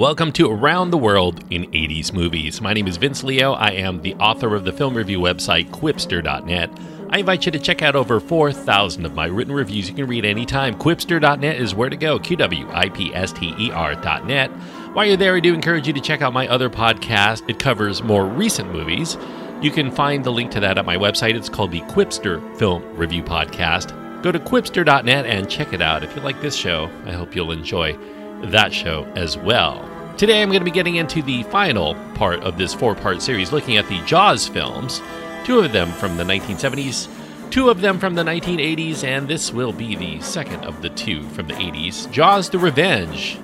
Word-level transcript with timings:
welcome 0.00 0.32
to 0.32 0.50
Around 0.50 0.92
the 0.92 0.96
World 0.96 1.44
in 1.50 1.70
80s 1.72 2.14
Movies. 2.14 2.62
My 2.62 2.72
name 2.72 2.88
is 2.88 2.96
Vince 2.96 3.22
Leo. 3.22 3.52
I 3.52 3.72
am 3.72 4.00
the 4.00 4.14
author 4.14 4.54
of 4.54 4.64
the 4.64 4.72
film 4.72 4.94
review 4.94 5.20
website 5.20 5.68
Qwipster.net. 5.68 6.70
I 7.10 7.18
invite 7.18 7.44
you 7.44 7.52
to 7.52 7.58
check 7.58 7.82
out 7.82 7.94
over 7.94 8.18
4,000 8.18 9.04
of 9.04 9.12
my 9.12 9.26
written 9.26 9.52
reviews 9.52 9.90
you 9.90 9.94
can 9.94 10.06
read 10.06 10.24
anytime. 10.24 10.78
Qwipster.net 10.78 11.54
is 11.54 11.74
where 11.74 11.90
to 11.90 11.98
go, 11.98 12.18
Q 12.18 12.34
W 12.36 12.66
I 12.70 12.88
P 12.88 13.14
S 13.14 13.30
T 13.34 13.54
E 13.58 13.70
R.net. 13.70 14.50
While 14.94 15.04
you're 15.04 15.18
there, 15.18 15.36
I 15.36 15.40
do 15.40 15.52
encourage 15.52 15.86
you 15.86 15.92
to 15.92 16.00
check 16.00 16.22
out 16.22 16.32
my 16.32 16.48
other 16.48 16.70
podcast. 16.70 17.46
It 17.50 17.58
covers 17.58 18.02
more 18.02 18.24
recent 18.24 18.72
movies. 18.72 19.18
You 19.60 19.70
can 19.70 19.90
find 19.90 20.24
the 20.24 20.32
link 20.32 20.50
to 20.52 20.60
that 20.60 20.78
at 20.78 20.86
my 20.86 20.96
website. 20.96 21.34
It's 21.34 21.50
called 21.50 21.72
the 21.72 21.82
Qwipster 21.82 22.56
Film 22.56 22.82
Review 22.96 23.22
Podcast. 23.22 24.22
Go 24.22 24.32
to 24.32 24.38
qwipster.net 24.38 25.26
and 25.26 25.50
check 25.50 25.74
it 25.74 25.82
out. 25.82 26.02
If 26.02 26.16
you 26.16 26.22
like 26.22 26.40
this 26.40 26.56
show, 26.56 26.90
I 27.04 27.12
hope 27.12 27.36
you'll 27.36 27.52
enjoy 27.52 27.98
that 28.42 28.72
show 28.72 29.04
as 29.16 29.36
well. 29.36 29.88
Today 30.16 30.42
I'm 30.42 30.48
going 30.48 30.60
to 30.60 30.64
be 30.64 30.70
getting 30.70 30.96
into 30.96 31.22
the 31.22 31.42
final 31.44 31.94
part 32.14 32.40
of 32.40 32.58
this 32.58 32.74
four 32.74 32.94
part 32.94 33.22
series 33.22 33.52
looking 33.52 33.76
at 33.76 33.88
the 33.88 34.00
Jaws 34.04 34.46
films, 34.48 35.00
two 35.44 35.60
of 35.60 35.72
them 35.72 35.92
from 35.92 36.16
the 36.16 36.24
1970s, 36.24 37.08
two 37.50 37.70
of 37.70 37.80
them 37.80 37.98
from 37.98 38.14
the 38.14 38.22
1980s, 38.22 39.02
and 39.02 39.26
this 39.26 39.52
will 39.52 39.72
be 39.72 39.96
the 39.96 40.20
second 40.20 40.64
of 40.64 40.82
the 40.82 40.90
two 40.90 41.22
from 41.30 41.46
the 41.46 41.54
80s 41.54 42.10
Jaws 42.12 42.50
the 42.50 42.58
Revenge 42.58 43.36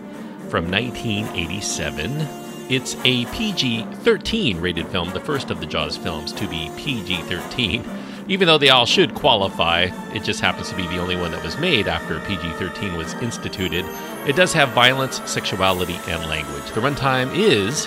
from 0.48 0.70
1987. 0.70 2.27
It's 2.69 2.97
a 3.05 3.24
PG 3.27 3.86
13 4.02 4.60
rated 4.60 4.88
film, 4.88 5.10
the 5.10 5.20
first 5.20 5.50
of 5.50 5.60
the 5.60 5.66
Jaws 5.66 5.97
films 5.97 6.33
to 6.33 6.47
be 6.48 6.70
PG 6.77 7.22
13 7.22 7.84
even 8.29 8.47
though 8.47 8.59
they 8.59 8.70
all 8.70 8.87
should 8.87 9.14
qualify, 9.14 9.89
it 10.12 10.25
just 10.25 10.41
happens 10.41 10.69
to 10.69 10.77
be 10.77 10.87
the 10.89 10.98
only 10.98 11.17
one 11.17 11.31
that 11.31 11.45
was 11.45 11.59
made 11.59 11.87
after 11.87 12.20
PG 12.20 12.53
13 12.55 12.97
was 12.97 13.14
instituted. 13.14 13.84
It 14.27 14.37
does 14.37 14.53
have 14.53 14.70
violence, 14.70 15.20
sexuality, 15.31 15.98
and 16.09 16.28
language. 16.28 16.70
The 16.73 16.81
runtime 16.81 17.34
is 17.34 17.87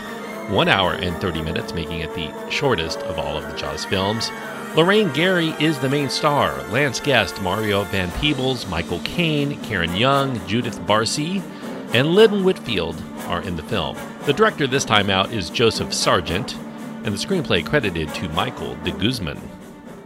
1 0.50 0.68
hour 0.68 0.94
and 0.94 1.16
30 1.18 1.42
minutes, 1.42 1.74
making 1.74 2.00
it 2.00 2.14
the 2.16 2.34
shortest 2.50 3.00
of 3.02 3.20
all 3.20 3.38
of 3.38 3.44
the 3.50 3.58
Jaws 3.58 3.86
films. 3.86 4.32
Lorraine 4.76 5.12
Gary 5.14 5.50
is 5.60 5.80
the 5.80 5.90
main 5.90 6.10
star. 6.10 6.56
Lance 6.70 7.00
Guest, 7.00 7.42
Mario 7.42 7.84
Van 7.86 8.12
Peebles, 8.20 8.68
Michael 8.68 9.00
Caine, 9.04 9.60
Karen 9.64 9.96
Young, 9.96 10.46
Judith 10.48 10.80
Barsi, 10.82 11.42
and 11.94 12.14
Lynn 12.14 12.44
Whitfield 12.44 13.02
are 13.26 13.42
in 13.42 13.56
the 13.56 13.64
film. 13.64 13.98
The 14.26 14.34
director 14.34 14.68
this 14.68 14.86
time 14.86 15.10
out 15.10 15.34
is 15.34 15.50
Joseph 15.50 15.94
Sargent, 15.94 16.56
and 17.04 17.08
the 17.08 17.18
screenplay 17.18 17.66
credited 17.66 18.14
to 18.16 18.30
Michael 18.30 18.76
de 18.84 18.92
Guzman. 18.92 19.42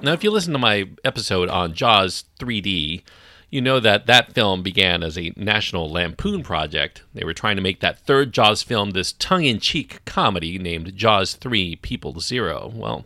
Now, 0.04 0.12
if 0.12 0.22
you 0.22 0.32
listen 0.32 0.52
to 0.52 0.60
my 0.60 0.90
episode 1.06 1.48
on 1.48 1.74
Jaws 1.74 2.26
3D, 2.38 3.04
you 3.50 3.62
know 3.62 3.80
that 3.80 4.06
that 4.06 4.34
film 4.34 4.62
began 4.62 5.02
as 5.02 5.18
a 5.18 5.32
National 5.38 5.90
Lampoon 5.90 6.44
project. 6.44 7.04
They 7.14 7.24
were 7.24 7.34
trying 7.34 7.56
to 7.56 7.62
make 7.62 7.80
that 7.80 8.00
third 8.00 8.34
Jaws 8.34 8.62
film 8.64 8.92
this 8.92 9.14
tongue 9.14 9.46
in 9.46 9.62
cheek 9.62 10.04
comedy 10.04 10.60
named 10.60 10.98
Jaws 10.98 11.36
3 11.36 11.78
People 11.78 12.20
Zero. 12.20 12.70
Well, 12.76 13.06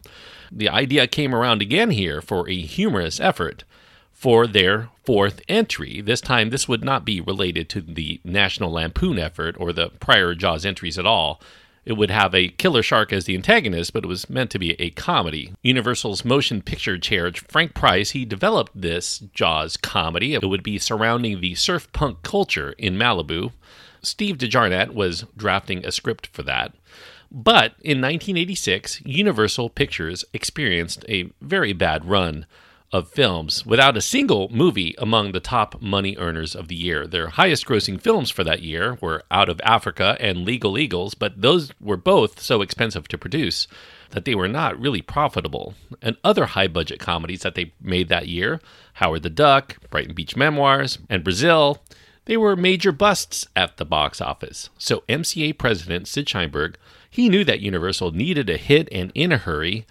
the 0.52 0.70
idea 0.70 1.06
came 1.06 1.36
around 1.36 1.62
again 1.62 1.92
here 1.92 2.20
for 2.20 2.50
a 2.50 2.60
humorous 2.60 3.20
effort 3.20 3.64
for 4.12 4.48
their 4.48 4.90
fourth 5.06 5.42
entry. 5.48 6.02
This 6.02 6.20
time, 6.20 6.50
this 6.50 6.68
would 6.68 6.84
not 6.84 7.06
be 7.06 7.22
related 7.22 7.70
to 7.70 7.82
the 7.82 8.20
National 8.24 8.72
Lampoon 8.72 9.20
effort 9.20 9.56
or 9.60 9.72
the 9.72 9.90
prior 10.00 10.34
Jaws 10.34 10.66
entries 10.66 10.98
at 10.98 11.06
all 11.06 11.40
it 11.88 11.96
would 11.96 12.12
have 12.12 12.36
a 12.36 12.50
killer 12.50 12.84
shark 12.84 13.14
as 13.14 13.24
the 13.24 13.34
antagonist, 13.34 13.94
but 13.94 14.04
it 14.04 14.08
was 14.08 14.30
meant 14.30 14.52
to 14.52 14.60
be 14.60 14.74
a 14.74 14.90
comedy. 14.90 15.54
Universal's 15.64 16.26
motion 16.26 16.62
picture 16.62 16.98
chair, 16.98 17.32
Frank 17.48 17.74
Price, 17.74 18.10
he 18.10 18.26
developed 18.26 18.74
this 18.76 19.20
Jaws 19.34 19.78
comedy. 19.78 20.34
It 20.34 20.44
would 20.44 20.64
be 20.64 20.80
surrounding 20.80 21.40
the 21.40 21.56
surf 21.56 21.90
punk 21.94 22.24
culture 22.24 22.76
in 22.78 22.98
Malibu. 22.98 23.54
Steve 24.02 24.38
De 24.38 24.50
Jarnatt 24.50 24.94
was 24.94 25.26
drafting 25.38 25.86
a 25.86 25.94
script 25.94 26.28
for 26.28 26.44
that. 26.44 26.76
But 27.32 27.76
in 27.80 28.02
1986, 28.02 29.02
Universal 29.06 29.70
Pictures 29.70 30.26
experienced 30.34 31.06
a 31.08 31.32
very 31.42 31.72
bad 31.72 32.04
run 32.04 32.46
of 32.92 33.10
films 33.10 33.66
without 33.66 33.98
a 33.98 34.02
single 34.02 34.48
movie 34.50 34.96
among 34.98 35.32
the 35.32 35.40
top 35.40 35.82
money 35.82 36.16
earners 36.18 36.56
of 36.56 36.68
the 36.68 36.76
year. 36.76 37.06
Their 37.06 37.28
highest 37.30 37.66
grossing 37.66 38.00
films 38.00 38.30
for 38.30 38.44
that 38.46 38.62
year 38.62 38.98
were 39.02 39.24
Out 39.30 39.50
of 39.50 39.60
Africa 39.64 40.16
and 40.20 40.46
Legal 40.46 40.78
Eagles, 40.78 41.14
but 41.14 41.42
those 41.42 41.72
were 41.82 41.98
both 41.98 42.40
so 42.40 42.62
expensive 42.62 43.08
to 43.10 43.18
produce 43.18 43.68
that 44.12 44.24
they 44.24 44.36
were 44.36 44.48
not 44.48 44.80
really 44.80 45.02
profitable. 45.02 45.74
And 46.02 46.16
other 46.24 46.46
high 46.46 46.68
budget 46.68 47.00
comedies 47.00 47.42
that 47.42 47.56
they 47.56 47.74
made 47.82 48.08
that 48.08 48.30
year, 48.30 48.62
Howard 48.94 49.24
the 49.24 49.30
Duck, 49.30 49.78
Brighton 49.90 50.16
Beach 50.16 50.38
Memoirs, 50.38 51.00
and 51.10 51.26
Brazil, 51.26 51.84
they 52.26 52.38
were 52.38 52.56
major 52.56 52.92
busts 52.94 53.48
at 53.56 53.78
the 53.78 53.86
box 53.86 54.22
office. 54.22 54.70
So 54.78 55.04
MCA 55.10 55.58
president 55.58 56.08
Sid 56.08 56.26
Sheinberg, 56.26 56.76
he 57.10 57.28
knew 57.28 57.44
that 57.44 57.60
Universal 57.60 58.12
needed 58.12 58.50
a 58.50 58.58
hit 58.58 58.88
and 58.92 59.12
in 59.14 59.32
a 59.32 59.38
hurry, 59.38 59.86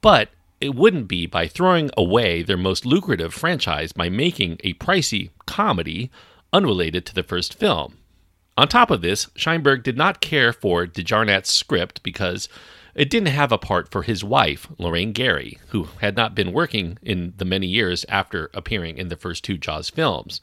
but 0.00 0.30
it 0.60 0.74
wouldn't 0.74 1.08
be 1.08 1.26
by 1.26 1.48
throwing 1.48 1.90
away 1.96 2.42
their 2.42 2.56
most 2.56 2.84
lucrative 2.84 3.32
franchise 3.32 3.92
by 3.92 4.08
making 4.08 4.58
a 4.62 4.74
pricey 4.74 5.30
comedy 5.46 6.10
unrelated 6.52 7.06
to 7.06 7.14
the 7.14 7.22
first 7.22 7.54
film. 7.54 7.96
On 8.56 8.68
top 8.68 8.90
of 8.90 9.00
this, 9.00 9.26
Sheinberg 9.36 9.82
did 9.82 9.96
not 9.96 10.20
care 10.20 10.52
for 10.52 10.86
De 10.86 11.02
Jarnatt's 11.02 11.50
script 11.50 12.02
because 12.02 12.48
it 12.94 13.08
didn't 13.08 13.28
have 13.28 13.52
a 13.52 13.58
part 13.58 13.90
for 13.90 14.02
his 14.02 14.22
wife, 14.22 14.66
Lorraine 14.76 15.12
Gary, 15.12 15.58
who 15.68 15.84
had 16.00 16.16
not 16.16 16.34
been 16.34 16.52
working 16.52 16.98
in 17.02 17.32
the 17.36 17.44
many 17.44 17.66
years 17.66 18.04
after 18.08 18.50
appearing 18.52 18.98
in 18.98 19.08
the 19.08 19.16
first 19.16 19.44
two 19.44 19.56
Jaws 19.56 19.88
films. 19.88 20.40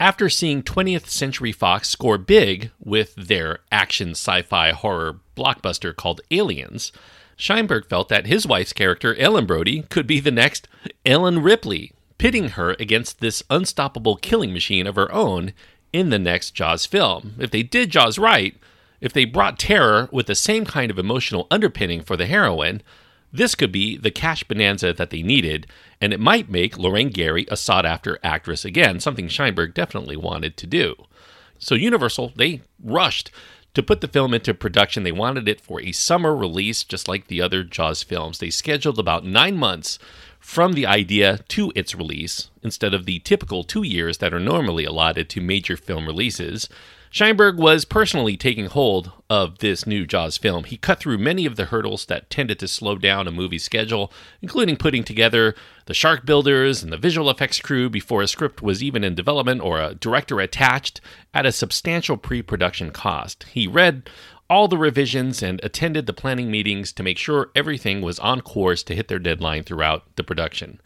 After 0.00 0.28
seeing 0.28 0.62
20th 0.62 1.06
Century 1.06 1.52
Fox 1.52 1.88
score 1.88 2.18
big 2.18 2.72
with 2.80 3.14
their 3.14 3.60
action 3.70 4.10
sci 4.10 4.42
fi 4.42 4.72
horror 4.72 5.20
blockbuster 5.36 5.94
called 5.94 6.20
Aliens, 6.32 6.90
Sheinberg 7.36 7.86
felt 7.86 8.08
that 8.08 8.26
his 8.26 8.46
wife's 8.46 8.72
character, 8.72 9.14
Ellen 9.16 9.46
Brody, 9.46 9.82
could 9.82 10.06
be 10.06 10.20
the 10.20 10.30
next 10.30 10.68
Ellen 11.04 11.42
Ripley, 11.42 11.92
pitting 12.18 12.50
her 12.50 12.76
against 12.78 13.20
this 13.20 13.42
unstoppable 13.50 14.16
killing 14.16 14.52
machine 14.52 14.86
of 14.86 14.96
her 14.96 15.10
own 15.12 15.52
in 15.92 16.10
the 16.10 16.18
next 16.18 16.52
Jaws 16.52 16.86
film. 16.86 17.34
If 17.38 17.50
they 17.50 17.62
did 17.62 17.90
Jaws 17.90 18.18
right, 18.18 18.56
if 19.00 19.12
they 19.12 19.24
brought 19.24 19.58
terror 19.58 20.08
with 20.12 20.26
the 20.26 20.34
same 20.34 20.64
kind 20.64 20.90
of 20.90 20.98
emotional 20.98 21.46
underpinning 21.50 22.02
for 22.02 22.16
the 22.16 22.26
heroine, 22.26 22.82
this 23.32 23.54
could 23.54 23.72
be 23.72 23.96
the 23.96 24.12
cash 24.12 24.44
bonanza 24.44 24.92
that 24.92 25.10
they 25.10 25.22
needed, 25.22 25.66
and 26.00 26.12
it 26.12 26.20
might 26.20 26.48
make 26.48 26.78
Lorraine 26.78 27.10
Gary 27.10 27.46
a 27.50 27.56
sought 27.56 27.84
after 27.84 28.18
actress 28.22 28.64
again, 28.64 29.00
something 29.00 29.26
Sheinberg 29.26 29.74
definitely 29.74 30.16
wanted 30.16 30.56
to 30.56 30.66
do. 30.66 30.94
So 31.58 31.74
Universal, 31.74 32.32
they 32.36 32.62
rushed 32.82 33.30
to 33.74 33.82
put 33.82 34.00
the 34.00 34.08
film 34.08 34.32
into 34.32 34.54
production, 34.54 35.02
they 35.02 35.12
wanted 35.12 35.48
it 35.48 35.60
for 35.60 35.80
a 35.80 35.92
summer 35.92 36.34
release, 36.34 36.84
just 36.84 37.08
like 37.08 37.26
the 37.26 37.42
other 37.42 37.64
Jaws 37.64 38.02
films. 38.02 38.38
They 38.38 38.50
scheduled 38.50 38.98
about 38.98 39.24
nine 39.24 39.56
months 39.56 39.98
from 40.38 40.74
the 40.74 40.86
idea 40.86 41.38
to 41.48 41.72
its 41.74 41.94
release, 41.94 42.50
instead 42.62 42.94
of 42.94 43.06
the 43.06 43.18
typical 43.20 43.64
two 43.64 43.82
years 43.82 44.18
that 44.18 44.32
are 44.32 44.40
normally 44.40 44.84
allotted 44.84 45.28
to 45.30 45.40
major 45.40 45.76
film 45.76 46.06
releases. 46.06 46.68
Sheinberg 47.14 47.58
was 47.58 47.84
personally 47.84 48.36
taking 48.36 48.66
hold 48.66 49.12
of 49.30 49.58
this 49.58 49.86
new 49.86 50.04
Jaws 50.04 50.36
film. 50.36 50.64
He 50.64 50.76
cut 50.76 50.98
through 50.98 51.18
many 51.18 51.46
of 51.46 51.54
the 51.54 51.66
hurdles 51.66 52.06
that 52.06 52.28
tended 52.28 52.58
to 52.58 52.66
slow 52.66 52.98
down 52.98 53.28
a 53.28 53.30
movie 53.30 53.60
schedule, 53.60 54.12
including 54.42 54.76
putting 54.76 55.04
together 55.04 55.54
the 55.86 55.94
shark 55.94 56.26
builders 56.26 56.82
and 56.82 56.92
the 56.92 56.96
visual 56.96 57.30
effects 57.30 57.60
crew 57.60 57.88
before 57.88 58.20
a 58.20 58.26
script 58.26 58.62
was 58.62 58.82
even 58.82 59.04
in 59.04 59.14
development 59.14 59.60
or 59.60 59.80
a 59.80 59.94
director 59.94 60.40
attached 60.40 61.00
at 61.32 61.46
a 61.46 61.52
substantial 61.52 62.16
pre 62.16 62.42
production 62.42 62.90
cost. 62.90 63.44
He 63.44 63.68
read 63.68 64.10
all 64.50 64.66
the 64.66 64.76
revisions 64.76 65.40
and 65.40 65.60
attended 65.62 66.06
the 66.06 66.12
planning 66.12 66.50
meetings 66.50 66.92
to 66.94 67.04
make 67.04 67.18
sure 67.18 67.52
everything 67.54 68.02
was 68.02 68.18
on 68.18 68.40
course 68.40 68.82
to 68.82 68.94
hit 68.96 69.06
their 69.06 69.20
deadline 69.20 69.62
throughout 69.62 70.02
the 70.16 70.24
production. 70.24 70.80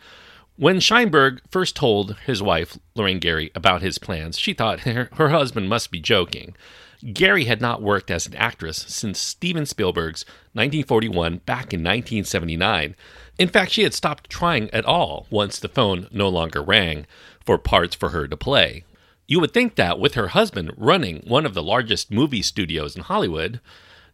When 0.59 0.81
Sheinberg 0.81 1.39
first 1.53 1.77
told 1.77 2.17
his 2.27 2.43
wife, 2.43 2.77
Lorraine 2.97 3.21
Gary, 3.21 3.53
about 3.55 3.81
his 3.81 3.99
plans, 3.99 4.37
she 4.37 4.53
thought 4.53 4.81
her, 4.89 5.09
her, 5.13 5.29
husband 5.29 5.69
must 5.69 5.93
be 5.93 6.01
joking. 6.01 6.57
Gary 7.13 7.45
had 7.45 7.61
not 7.61 7.81
worked 7.81 8.11
as 8.11 8.27
an 8.27 8.35
actress 8.35 8.77
since 8.89 9.21
Steven 9.21 9.67
Spielberg's 9.67 10.25
1941 10.55 11.43
back 11.47 11.73
in 11.73 11.85
1979. 11.85 12.97
In 13.39 13.49
fact, 13.49 13.71
she 13.71 13.85
had 13.85 13.95
stopped 13.95 14.29
trying 14.29 14.69
at 14.71 14.85
all 14.85 15.29
once 15.31 15.61
the 15.61 15.69
phone 15.69 16.09
no 16.11 16.29
longer 16.29 16.61
rang 16.61 17.07
for 17.47 17.57
parts 17.57 17.95
for 17.95 18.09
her 18.09 18.27
to 18.27 18.37
play. 18.37 18.83
You 19.29 19.39
would 19.39 19.55
think 19.55 19.77
that 19.77 20.01
with 20.01 20.15
her 20.15 20.29
husband 20.29 20.73
running 20.77 21.23
one 21.25 21.47
of 21.47 21.55
the 21.55 21.63
largest 21.63 22.11
movie 22.11 22.43
studios 22.43 22.97
in 22.97 23.03
Hollywood, 23.03 23.61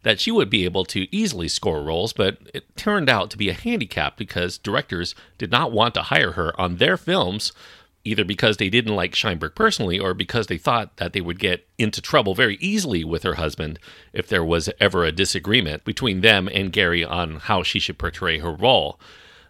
that 0.05 0.19
she 0.19 0.29
would 0.29 0.51
be 0.51 0.65
able 0.65 0.85
to 0.85 1.07
easily 1.13 1.47
score 1.47 1.81
roles, 1.81 2.13
but 2.13 2.37
it 2.53 2.77
turned 2.77 3.09
out 3.09 3.31
to 3.31 3.37
be 3.39 3.49
a 3.49 3.53
handicap 3.53 4.17
because 4.17 4.59
directors 4.59 5.15
did 5.39 5.49
not 5.49 5.71
want 5.71 5.95
to 5.95 6.03
hire 6.03 6.33
her 6.33 6.53
on 6.61 6.75
their 6.75 6.95
films, 6.95 7.51
either 8.03 8.23
because 8.23 8.57
they 8.57 8.69
didn't 8.69 8.95
like 8.95 9.13
Sheinberg 9.13 9.55
personally 9.55 9.97
or 9.97 10.13
because 10.13 10.45
they 10.45 10.59
thought 10.59 10.95
that 10.97 11.13
they 11.13 11.21
would 11.21 11.39
get 11.39 11.67
into 11.79 12.03
trouble 12.03 12.35
very 12.35 12.57
easily 12.57 13.03
with 13.03 13.23
her 13.23 13.33
husband 13.33 13.79
if 14.13 14.27
there 14.27 14.43
was 14.43 14.69
ever 14.79 15.03
a 15.03 15.11
disagreement 15.11 15.83
between 15.83 16.21
them 16.21 16.47
and 16.53 16.71
Gary 16.71 17.03
on 17.03 17.37
how 17.37 17.63
she 17.63 17.79
should 17.79 17.97
portray 17.97 18.37
her 18.37 18.53
role. 18.53 18.99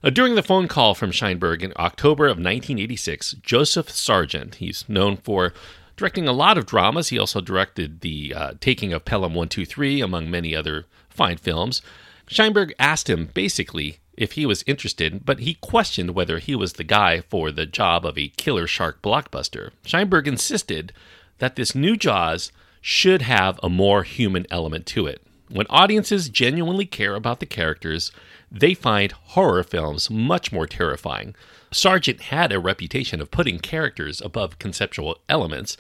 Uh, 0.02 0.10
during 0.10 0.36
the 0.36 0.44
phone 0.44 0.70
call 0.70 0.96
from 0.96 1.12
Sheinberg 1.12 1.64
in 1.64 1.74
October 1.76 2.28
of 2.28 2.38
1986, 2.38 3.34
Joseph 3.42 3.90
Sargent, 3.90 4.56
he's 4.56 4.86
known 4.88 5.18
for 5.18 5.52
directing 5.96 6.28
a 6.28 6.34
lot 6.34 6.58
of 6.58 6.66
dramas. 6.66 7.10
He 7.10 7.20
also 7.20 7.42
directed 7.42 8.02
The 8.02 8.34
uh, 8.34 8.54
Taking 8.60 8.94
of 8.94 9.06
Pelham 9.06 9.34
123, 9.34 10.02
among 10.02 10.30
many 10.30 10.56
other 10.56 10.86
fine 11.10 11.38
films. 11.38 11.82
Sheinberg 12.28 12.74
asked 12.80 13.10
him 13.10 13.30
basically 13.34 14.00
if 14.18 14.34
he 14.34 14.46
was 14.46 14.64
interested, 14.66 15.26
but 15.26 15.40
he 15.40 15.56
questioned 15.56 16.12
whether 16.12 16.40
he 16.40 16.56
was 16.56 16.74
the 16.74 16.84
guy 16.84 17.22
for 17.22 17.52
the 17.52 17.66
job 17.66 18.06
of 18.06 18.18
a 18.18 18.30
killer 18.30 18.68
shark 18.68 19.02
blockbuster. 19.02 19.72
Sheinberg 19.86 20.28
insisted 20.28 20.94
that 21.40 21.56
this 21.56 21.76
new 21.76 21.98
Jaws 21.98 22.52
should 22.82 23.24
have 23.24 23.60
a 23.62 23.70
more 23.70 24.04
human 24.04 24.46
element 24.50 24.86
to 24.88 25.08
it. 25.08 25.22
When 25.50 25.66
audiences 25.70 26.30
genuinely 26.30 26.86
care 26.86 27.16
about 27.16 27.40
the 27.40 27.46
characters, 27.46 28.12
they 28.52 28.74
find 28.74 29.12
horror 29.12 29.64
films 29.64 30.10
much 30.10 30.52
more 30.52 30.68
terrifying. 30.68 31.36
Sargent 31.76 32.22
had 32.22 32.54
a 32.54 32.60
reputation 32.60 33.20
of 33.20 33.32
putting 33.32 33.60
characters 33.60 34.22
above 34.22 34.60
conceptual 34.60 35.18
elements 35.28 35.76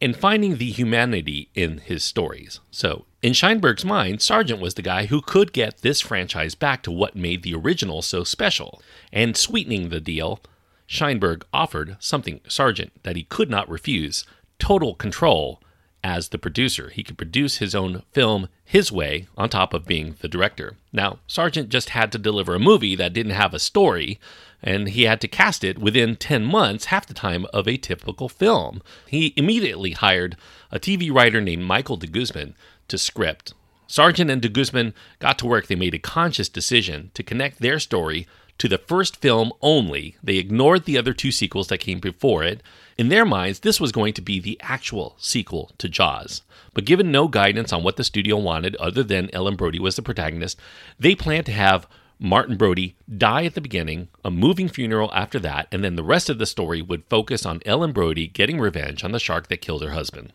and 0.00 0.16
finding 0.16 0.56
the 0.56 0.70
humanity 0.70 1.50
in 1.54 1.78
his 1.78 2.02
stories. 2.02 2.60
So, 2.70 3.04
in 3.20 3.34
Sheinberg's 3.34 3.84
mind, 3.84 4.22
Sargent 4.22 4.58
was 4.58 4.72
the 4.72 4.80
guy 4.80 5.04
who 5.04 5.20
could 5.20 5.52
get 5.52 5.82
this 5.82 6.00
franchise 6.00 6.54
back 6.54 6.82
to 6.84 6.90
what 6.90 7.14
made 7.14 7.42
the 7.42 7.54
original 7.54 8.00
so 8.00 8.24
special. 8.24 8.80
And 9.12 9.36
sweetening 9.36 9.90
the 9.90 10.00
deal, 10.00 10.40
Sheinberg 10.88 11.42
offered 11.52 11.98
something 12.00 12.40
Sargent 12.48 13.02
that 13.02 13.16
he 13.16 13.24
could 13.24 13.50
not 13.50 13.68
refuse 13.68 14.24
total 14.58 14.94
control 14.94 15.60
as 16.02 16.28
the 16.28 16.38
producer. 16.38 16.88
He 16.88 17.02
could 17.02 17.18
produce 17.18 17.58
his 17.58 17.74
own 17.74 18.02
film 18.12 18.48
his 18.64 18.90
way 18.90 19.26
on 19.36 19.50
top 19.50 19.74
of 19.74 19.86
being 19.86 20.16
the 20.20 20.28
director. 20.28 20.76
Now, 20.90 21.18
Sargent 21.26 21.68
just 21.68 21.90
had 21.90 22.12
to 22.12 22.18
deliver 22.18 22.54
a 22.54 22.58
movie 22.60 22.96
that 22.96 23.12
didn't 23.12 23.32
have 23.32 23.52
a 23.52 23.58
story, 23.58 24.18
and 24.64 24.88
he 24.88 25.02
had 25.04 25.20
to 25.20 25.28
cast 25.28 25.62
it 25.62 25.78
within 25.78 26.16
10 26.16 26.42
months, 26.42 26.86
half 26.86 27.06
the 27.06 27.14
time 27.14 27.46
of 27.52 27.68
a 27.68 27.76
typical 27.76 28.30
film. 28.30 28.82
He 29.06 29.34
immediately 29.36 29.92
hired 29.92 30.36
a 30.72 30.80
TV 30.80 31.12
writer 31.12 31.40
named 31.40 31.62
Michael 31.62 31.98
de 31.98 32.06
Guzman 32.06 32.56
to 32.88 32.98
script. 32.98 33.52
Sargent 33.86 34.30
and 34.30 34.40
de 34.40 34.48
Guzman 34.48 34.94
got 35.18 35.38
to 35.38 35.46
work. 35.46 35.66
They 35.66 35.74
made 35.74 35.94
a 35.94 35.98
conscious 35.98 36.48
decision 36.48 37.10
to 37.12 37.22
connect 37.22 37.60
their 37.60 37.78
story 37.78 38.26
to 38.56 38.66
the 38.66 38.78
first 38.78 39.16
film 39.16 39.52
only. 39.60 40.16
They 40.22 40.38
ignored 40.38 40.86
the 40.86 40.96
other 40.96 41.12
two 41.12 41.30
sequels 41.30 41.68
that 41.68 41.78
came 41.78 42.00
before 42.00 42.42
it. 42.42 42.62
In 42.96 43.08
their 43.08 43.26
minds, 43.26 43.60
this 43.60 43.80
was 43.80 43.92
going 43.92 44.14
to 44.14 44.22
be 44.22 44.40
the 44.40 44.58
actual 44.62 45.14
sequel 45.18 45.72
to 45.76 45.90
Jaws. 45.90 46.40
But 46.72 46.86
given 46.86 47.12
no 47.12 47.28
guidance 47.28 47.72
on 47.72 47.82
what 47.82 47.96
the 47.96 48.04
studio 48.04 48.38
wanted 48.38 48.76
other 48.76 49.02
than 49.02 49.28
Ellen 49.34 49.56
Brody 49.56 49.78
was 49.78 49.96
the 49.96 50.02
protagonist, 50.02 50.58
they 50.98 51.14
planned 51.14 51.46
to 51.46 51.52
have 51.52 51.86
Martin 52.24 52.56
Brody 52.56 52.96
die 53.18 53.44
at 53.44 53.54
the 53.54 53.60
beginning, 53.60 54.08
a 54.24 54.30
moving 54.30 54.68
funeral 54.68 55.12
after 55.12 55.38
that, 55.40 55.68
and 55.70 55.84
then 55.84 55.94
the 55.94 56.02
rest 56.02 56.30
of 56.30 56.38
the 56.38 56.46
story 56.46 56.80
would 56.80 57.04
focus 57.10 57.44
on 57.44 57.60
Ellen 57.66 57.92
Brody 57.92 58.26
getting 58.26 58.58
revenge 58.58 59.04
on 59.04 59.12
the 59.12 59.18
shark 59.18 59.48
that 59.48 59.60
killed 59.60 59.82
her 59.82 59.90
husband. 59.90 60.32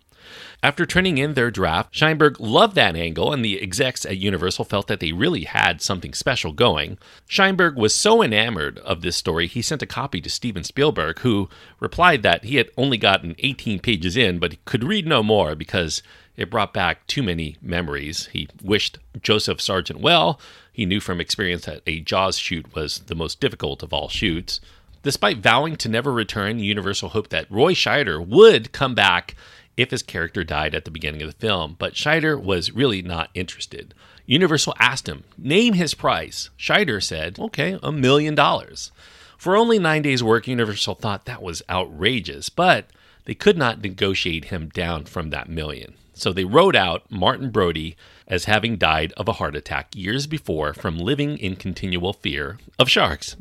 After 0.61 0.85
turning 0.85 1.17
in 1.17 1.33
their 1.33 1.49
draft, 1.49 1.91
Sheinberg 1.91 2.35
loved 2.39 2.75
that 2.75 2.95
angle, 2.95 3.33
and 3.33 3.43
the 3.43 3.59
execs 3.59 4.05
at 4.05 4.17
Universal 4.17 4.65
felt 4.65 4.85
that 4.87 4.99
they 4.99 5.13
really 5.13 5.45
had 5.45 5.81
something 5.81 6.13
special 6.13 6.51
going. 6.51 6.99
Sheinberg 7.27 7.75
was 7.75 7.95
so 7.95 8.21
enamored 8.21 8.77
of 8.79 9.01
this 9.01 9.17
story, 9.17 9.47
he 9.47 9.63
sent 9.63 9.81
a 9.81 9.87
copy 9.87 10.21
to 10.21 10.29
Steven 10.29 10.63
Spielberg, 10.63 11.19
who 11.19 11.49
replied 11.79 12.21
that 12.21 12.43
he 12.43 12.57
had 12.57 12.69
only 12.77 12.97
gotten 12.97 13.35
18 13.39 13.79
pages 13.79 14.15
in, 14.15 14.37
but 14.37 14.63
could 14.65 14.83
read 14.83 15.07
no 15.07 15.23
more 15.23 15.55
because 15.55 16.03
it 16.39 16.49
brought 16.49 16.73
back 16.73 17.05
too 17.07 17.21
many 17.23 17.57
memories. 17.61 18.27
He 18.27 18.47
wished 18.61 18.97
Joseph 19.21 19.59
Sargent 19.59 19.99
well. 19.99 20.39
He 20.71 20.85
knew 20.85 20.99
from 20.99 21.19
experience 21.19 21.65
that 21.65 21.81
a 21.85 21.99
Jaws 21.99 22.37
shoot 22.37 22.75
was 22.75 22.99
the 22.99 23.15
most 23.15 23.39
difficult 23.39 23.83
of 23.83 23.93
all 23.93 24.09
shoots. 24.09 24.61
Despite 25.03 25.37
vowing 25.37 25.75
to 25.77 25.89
never 25.89 26.11
return, 26.11 26.59
Universal 26.59 27.09
hoped 27.09 27.29
that 27.31 27.49
Roy 27.49 27.73
Scheider 27.73 28.25
would 28.25 28.71
come 28.71 28.95
back 28.95 29.35
if 29.77 29.91
his 29.91 30.03
character 30.03 30.43
died 30.43 30.75
at 30.75 30.83
the 30.83 30.91
beginning 30.91 31.21
of 31.21 31.29
the 31.29 31.47
film, 31.47 31.77
but 31.79 31.93
Scheider 31.93 32.41
was 32.41 32.71
really 32.71 33.01
not 33.01 33.29
interested. 33.33 33.93
Universal 34.25 34.75
asked 34.77 35.07
him, 35.07 35.23
name 35.37 35.73
his 35.73 35.93
price. 35.93 36.49
Scheider 36.59 37.01
said, 37.01 37.39
okay, 37.39 37.79
a 37.81 37.91
million 37.91 38.35
dollars. 38.35 38.91
For 39.37 39.55
only 39.55 39.79
nine 39.79 40.01
days' 40.01 40.21
work, 40.21 40.47
Universal 40.47 40.95
thought 40.95 41.25
that 41.25 41.41
was 41.41 41.63
outrageous, 41.69 42.49
but 42.49 42.87
they 43.23 43.33
could 43.33 43.57
not 43.57 43.81
negotiate 43.81 44.45
him 44.45 44.67
down 44.67 45.05
from 45.05 45.29
that 45.29 45.47
million. 45.47 45.93
So 46.19 46.33
they 46.33 46.45
wrote 46.45 46.75
out 46.75 47.09
Martin 47.09 47.49
Brody 47.49 47.95
as 48.27 48.45
having 48.45 48.77
died 48.77 49.13
of 49.17 49.27
a 49.27 49.33
heart 49.33 49.55
attack 49.55 49.95
years 49.95 50.27
before 50.27 50.73
from 50.73 50.99
living 50.99 51.37
in 51.37 51.55
continual 51.55 52.13
fear 52.13 52.59
of 52.77 52.89
sharks. 52.89 53.35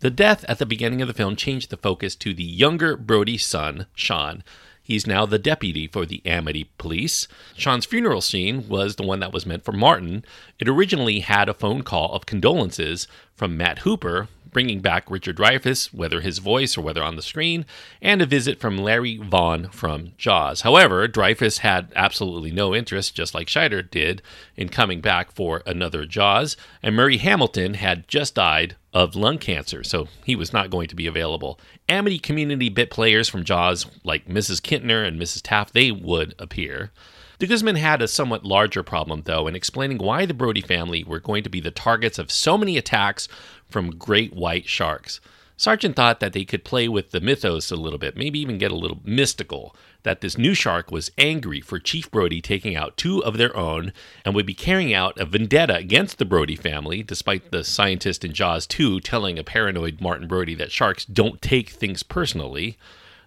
The 0.00 0.10
death 0.10 0.44
at 0.48 0.58
the 0.58 0.66
beginning 0.66 1.02
of 1.02 1.08
the 1.08 1.14
film 1.14 1.36
changed 1.36 1.70
the 1.70 1.76
focus 1.76 2.16
to 2.16 2.34
the 2.34 2.42
younger 2.42 2.96
Brody's 2.96 3.44
son, 3.44 3.86
Sean, 3.94 4.42
He's 4.84 5.06
now 5.06 5.26
the 5.26 5.38
deputy 5.38 5.86
for 5.86 6.04
the 6.04 6.20
Amity 6.26 6.68
Police. 6.76 7.28
Sean's 7.56 7.86
funeral 7.86 8.20
scene 8.20 8.68
was 8.68 8.96
the 8.96 9.04
one 9.04 9.20
that 9.20 9.32
was 9.32 9.46
meant 9.46 9.64
for 9.64 9.72
Martin. 9.72 10.24
It 10.58 10.68
originally 10.68 11.20
had 11.20 11.48
a 11.48 11.54
phone 11.54 11.82
call 11.82 12.12
of 12.12 12.26
condolences 12.26 13.06
from 13.36 13.56
Matt 13.56 13.80
Hooper, 13.80 14.28
bringing 14.52 14.80
back 14.80 15.10
Richard 15.10 15.36
Dreyfuss, 15.36 15.92
whether 15.92 16.20
his 16.20 16.38
voice 16.38 16.76
or 16.76 16.82
whether 16.82 17.02
on 17.02 17.16
the 17.16 17.22
screen, 17.22 17.64
and 18.00 18.22
a 18.22 18.26
visit 18.26 18.60
from 18.60 18.78
Larry 18.78 19.16
Vaughn 19.16 19.68
from 19.70 20.12
Jaws. 20.18 20.60
However, 20.60 21.08
Dreyfuss 21.08 21.58
had 21.58 21.92
absolutely 21.96 22.52
no 22.52 22.74
interest, 22.74 23.14
just 23.14 23.34
like 23.34 23.48
Scheider 23.48 23.82
did, 23.90 24.22
in 24.56 24.68
coming 24.68 25.00
back 25.00 25.32
for 25.32 25.62
another 25.66 26.04
Jaws, 26.04 26.56
and 26.82 26.94
Murray 26.94 27.16
Hamilton 27.16 27.74
had 27.74 28.06
just 28.06 28.34
died 28.34 28.76
of 28.92 29.16
lung 29.16 29.38
cancer, 29.38 29.82
so 29.82 30.06
he 30.24 30.36
was 30.36 30.52
not 30.52 30.70
going 30.70 30.88
to 30.88 30.94
be 30.94 31.06
available. 31.06 31.58
Amity 31.88 32.18
community 32.18 32.68
bit 32.68 32.90
players 32.90 33.28
from 33.28 33.44
Jaws, 33.44 33.86
like 34.04 34.28
Mrs. 34.28 34.60
Kintner 34.60 35.06
and 35.06 35.18
Mrs. 35.18 35.40
Taft, 35.42 35.72
they 35.72 35.90
would 35.90 36.34
appear. 36.38 36.90
De 37.42 37.48
Guzman 37.48 37.74
had 37.74 38.00
a 38.00 38.06
somewhat 38.06 38.44
larger 38.44 38.84
problem, 38.84 39.22
though, 39.24 39.48
in 39.48 39.56
explaining 39.56 39.98
why 39.98 40.24
the 40.24 40.32
Brody 40.32 40.60
family 40.60 41.02
were 41.02 41.18
going 41.18 41.42
to 41.42 41.50
be 41.50 41.58
the 41.58 41.72
targets 41.72 42.16
of 42.16 42.30
so 42.30 42.56
many 42.56 42.78
attacks 42.78 43.26
from 43.68 43.98
great 43.98 44.32
white 44.32 44.68
sharks. 44.68 45.20
Sargent 45.56 45.96
thought 45.96 46.20
that 46.20 46.34
they 46.34 46.44
could 46.44 46.62
play 46.62 46.86
with 46.86 47.10
the 47.10 47.20
mythos 47.20 47.72
a 47.72 47.76
little 47.76 47.98
bit, 47.98 48.16
maybe 48.16 48.38
even 48.38 48.58
get 48.58 48.70
a 48.70 48.76
little 48.76 49.00
mystical, 49.02 49.74
that 50.04 50.20
this 50.20 50.38
new 50.38 50.54
shark 50.54 50.92
was 50.92 51.10
angry 51.18 51.60
for 51.60 51.80
Chief 51.80 52.08
Brody 52.12 52.40
taking 52.40 52.76
out 52.76 52.96
two 52.96 53.24
of 53.24 53.38
their 53.38 53.56
own 53.56 53.92
and 54.24 54.36
would 54.36 54.46
be 54.46 54.54
carrying 54.54 54.94
out 54.94 55.18
a 55.18 55.24
vendetta 55.24 55.74
against 55.74 56.18
the 56.18 56.24
Brody 56.24 56.54
family, 56.54 57.02
despite 57.02 57.50
the 57.50 57.64
scientist 57.64 58.24
in 58.24 58.32
Jaws 58.32 58.68
2 58.68 59.00
telling 59.00 59.36
a 59.36 59.42
paranoid 59.42 60.00
Martin 60.00 60.28
Brody 60.28 60.54
that 60.54 60.70
sharks 60.70 61.04
don't 61.04 61.42
take 61.42 61.70
things 61.70 62.04
personally. 62.04 62.78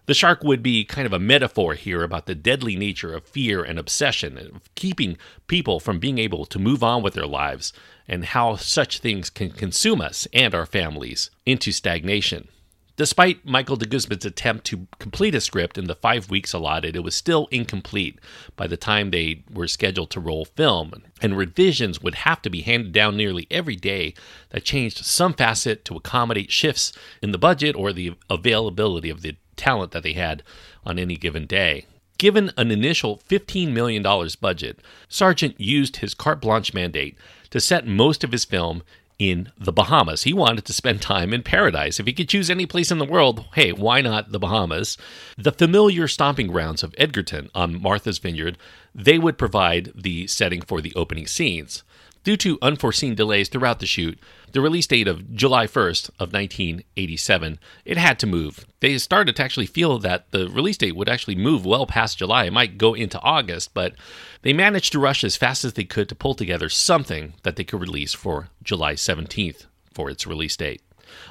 The 0.08 0.14
shark 0.14 0.44
would 0.44 0.62
be 0.62 0.86
kind 0.86 1.08
of 1.08 1.14
a 1.14 1.20
metaphor 1.20 1.74
here 1.74 2.04
about 2.04 2.28
the 2.28 2.36
deadly 2.36 2.76
nature 2.76 3.14
of 3.14 3.26
fear 3.28 3.64
and 3.64 3.80
obsession, 3.80 4.38
of 4.38 4.74
keeping 4.76 5.18
people 5.48 5.80
from 5.80 6.00
being 6.00 6.20
able 6.20 6.46
to 6.46 6.60
move 6.60 6.84
on 6.84 7.02
with 7.02 7.16
their 7.16 7.26
lives, 7.26 7.74
and 8.08 8.26
how 8.26 8.56
such 8.56 9.00
things 9.00 9.32
can 9.32 9.50
consume 9.50 10.02
us 10.02 10.28
and 10.32 10.54
our 10.54 10.68
families 10.68 11.32
into 11.46 11.72
stagnation. 11.72 12.50
Despite 12.98 13.46
Michael 13.46 13.76
de 13.76 13.86
Guzman's 13.86 14.24
attempt 14.24 14.64
to 14.68 14.88
complete 15.00 15.36
a 15.36 15.42
script 15.42 15.78
in 15.78 15.86
the 15.86 15.96
five 15.96 16.30
weeks 16.30 16.54
allotted, 16.54 16.96
it 16.96 17.04
was 17.04 17.14
still 17.14 17.48
incomplete 17.52 18.20
by 18.56 18.68
the 18.68 18.78
time 18.78 19.12
they 19.12 19.44
were 19.52 19.68
scheduled 19.68 20.12
to 20.12 20.22
roll 20.22 20.46
film, 20.46 20.94
and 21.22 21.36
revisions 21.36 22.02
would 22.02 22.16
have 22.16 22.42
to 22.44 22.50
be 22.50 22.62
handed 22.62 22.94
down 22.94 23.18
nearly 23.18 23.48
every 23.52 23.76
day 23.76 24.14
that 24.52 24.64
changed 24.64 25.04
some 25.04 25.34
facet 25.34 25.84
to 25.86 25.98
accommodate 25.98 26.52
shifts 26.52 26.94
in 27.22 27.34
the 27.34 27.38
budget 27.38 27.76
or 27.76 27.92
the 27.92 28.14
availability 28.30 29.10
of 29.10 29.24
the 29.24 29.36
talent 29.56 29.92
that 29.92 30.04
they 30.04 30.14
had 30.14 30.44
on 30.86 31.00
any 31.00 31.16
given 31.16 31.46
day. 31.46 31.86
Given 32.18 32.52
an 32.58 32.72
initial 32.72 33.22
$15 33.30 33.72
million 33.72 34.04
budget, 34.40 34.80
Sargent 35.10 35.60
used 35.60 35.98
his 35.98 36.14
carte 36.14 36.42
blanche 36.42 36.74
mandate 36.74 37.18
to 37.50 37.60
set 37.60 37.86
most 37.86 38.24
of 38.24 38.32
his 38.32 38.46
film 38.46 38.84
in 39.18 39.52
the 39.58 39.72
Bahamas. 39.72 40.24
He 40.24 40.34
wanted 40.34 40.66
to 40.66 40.74
spend 40.74 41.02
time 41.02 41.34
in 41.34 41.44
paradise. 41.44 42.00
If 42.00 42.06
he 42.06 42.14
could 42.14 42.30
choose 42.30 42.50
any 42.50 42.66
place 42.66 42.92
in 42.92 42.98
the 42.98 43.06
world, 43.06 43.46
hey, 43.54 43.72
why 43.72 44.02
not 44.02 44.32
the 44.32 44.40
Bahamas? 44.40 44.98
The 45.38 45.52
familiar 45.52 46.08
stomping 46.08 46.48
grounds 46.48 46.84
of 46.84 46.94
Edgartown 46.98 47.50
on 47.56 47.82
Martha's 47.82 48.20
Vineyard, 48.20 48.58
they 48.94 49.18
would 49.18 49.38
provide 49.38 49.92
the 49.96 50.28
setting 50.28 50.62
for 50.62 50.82
the 50.82 50.94
opening 50.96 51.28
scenes. 51.28 51.84
Due 52.26 52.36
to 52.36 52.58
unforeseen 52.60 53.14
delays 53.14 53.50
throughout 53.50 53.80
the 53.80 53.86
shoot, 53.86 54.18
the 54.52 54.60
release 54.60 54.88
date 54.88 55.08
of 55.08 55.36
July 55.36 55.68
1st 55.68 56.10
of 56.20 56.34
1987, 56.34 57.60
it 57.86 57.98
had 57.98 58.18
to 58.18 58.26
move. 58.26 58.66
They 58.80 58.98
started 58.98 59.36
to 59.36 59.44
actually 59.44 59.68
feel 59.68 60.00
that 60.00 60.32
the 60.32 60.50
release 60.50 60.78
date 60.78 60.96
would 60.96 61.08
actually 61.08 61.36
move 61.36 61.68
well 61.68 61.86
past 61.86 62.18
July. 62.18 62.46
It 62.46 62.54
might 62.54 62.80
go 62.80 62.96
into 62.96 63.22
August, 63.22 63.76
but 63.76 63.94
they 64.42 64.54
managed 64.54 64.92
to 64.94 65.00
rush 65.00 65.24
as 65.24 65.38
fast 65.38 65.64
as 65.64 65.74
they 65.74 65.84
could 65.84 66.10
to 66.10 66.16
pull 66.16 66.34
together 66.34 66.68
something 66.68 67.36
that 67.44 67.58
they 67.58 67.64
could 67.64 67.80
release 67.80 68.16
for 68.16 68.50
July 68.64 68.96
17th 68.96 69.68
for 69.94 70.10
its 70.10 70.26
release 70.26 70.58
date. 70.58 70.82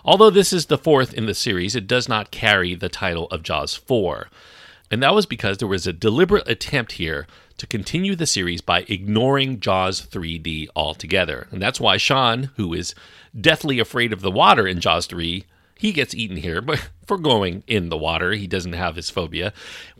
Although 0.04 0.30
this 0.30 0.52
is 0.52 0.66
the 0.66 0.78
fourth 0.78 1.12
in 1.12 1.26
the 1.26 1.34
series, 1.34 1.74
it 1.74 1.88
does 1.88 2.08
not 2.08 2.30
carry 2.30 2.76
the 2.76 2.88
title 2.88 3.26
of 3.32 3.42
Jaws 3.42 3.74
4. 3.74 4.28
And 4.92 5.02
that 5.02 5.14
was 5.14 5.26
because 5.26 5.58
there 5.58 5.66
was 5.66 5.88
a 5.88 5.92
deliberate 5.92 6.48
attempt 6.48 6.92
here 6.92 7.26
to 7.58 7.66
continue 7.66 8.16
the 8.16 8.26
series 8.26 8.60
by 8.60 8.84
ignoring 8.88 9.60
Jaws 9.60 10.04
3D 10.04 10.68
altogether. 10.74 11.46
And 11.50 11.62
that's 11.62 11.80
why 11.80 11.96
Sean, 11.96 12.50
who 12.56 12.74
is 12.74 12.94
deathly 13.38 13.78
afraid 13.78 14.12
of 14.12 14.20
the 14.20 14.30
water 14.30 14.66
in 14.66 14.80
Jaws 14.80 15.06
3, 15.06 15.44
he 15.76 15.92
gets 15.92 16.14
eaten 16.14 16.36
here, 16.36 16.60
but 16.60 16.90
for 17.06 17.18
going 17.18 17.62
in 17.66 17.88
the 17.88 17.96
water, 17.96 18.32
he 18.32 18.46
doesn't 18.46 18.72
have 18.72 18.96
his 18.96 19.10
phobia. 19.10 19.52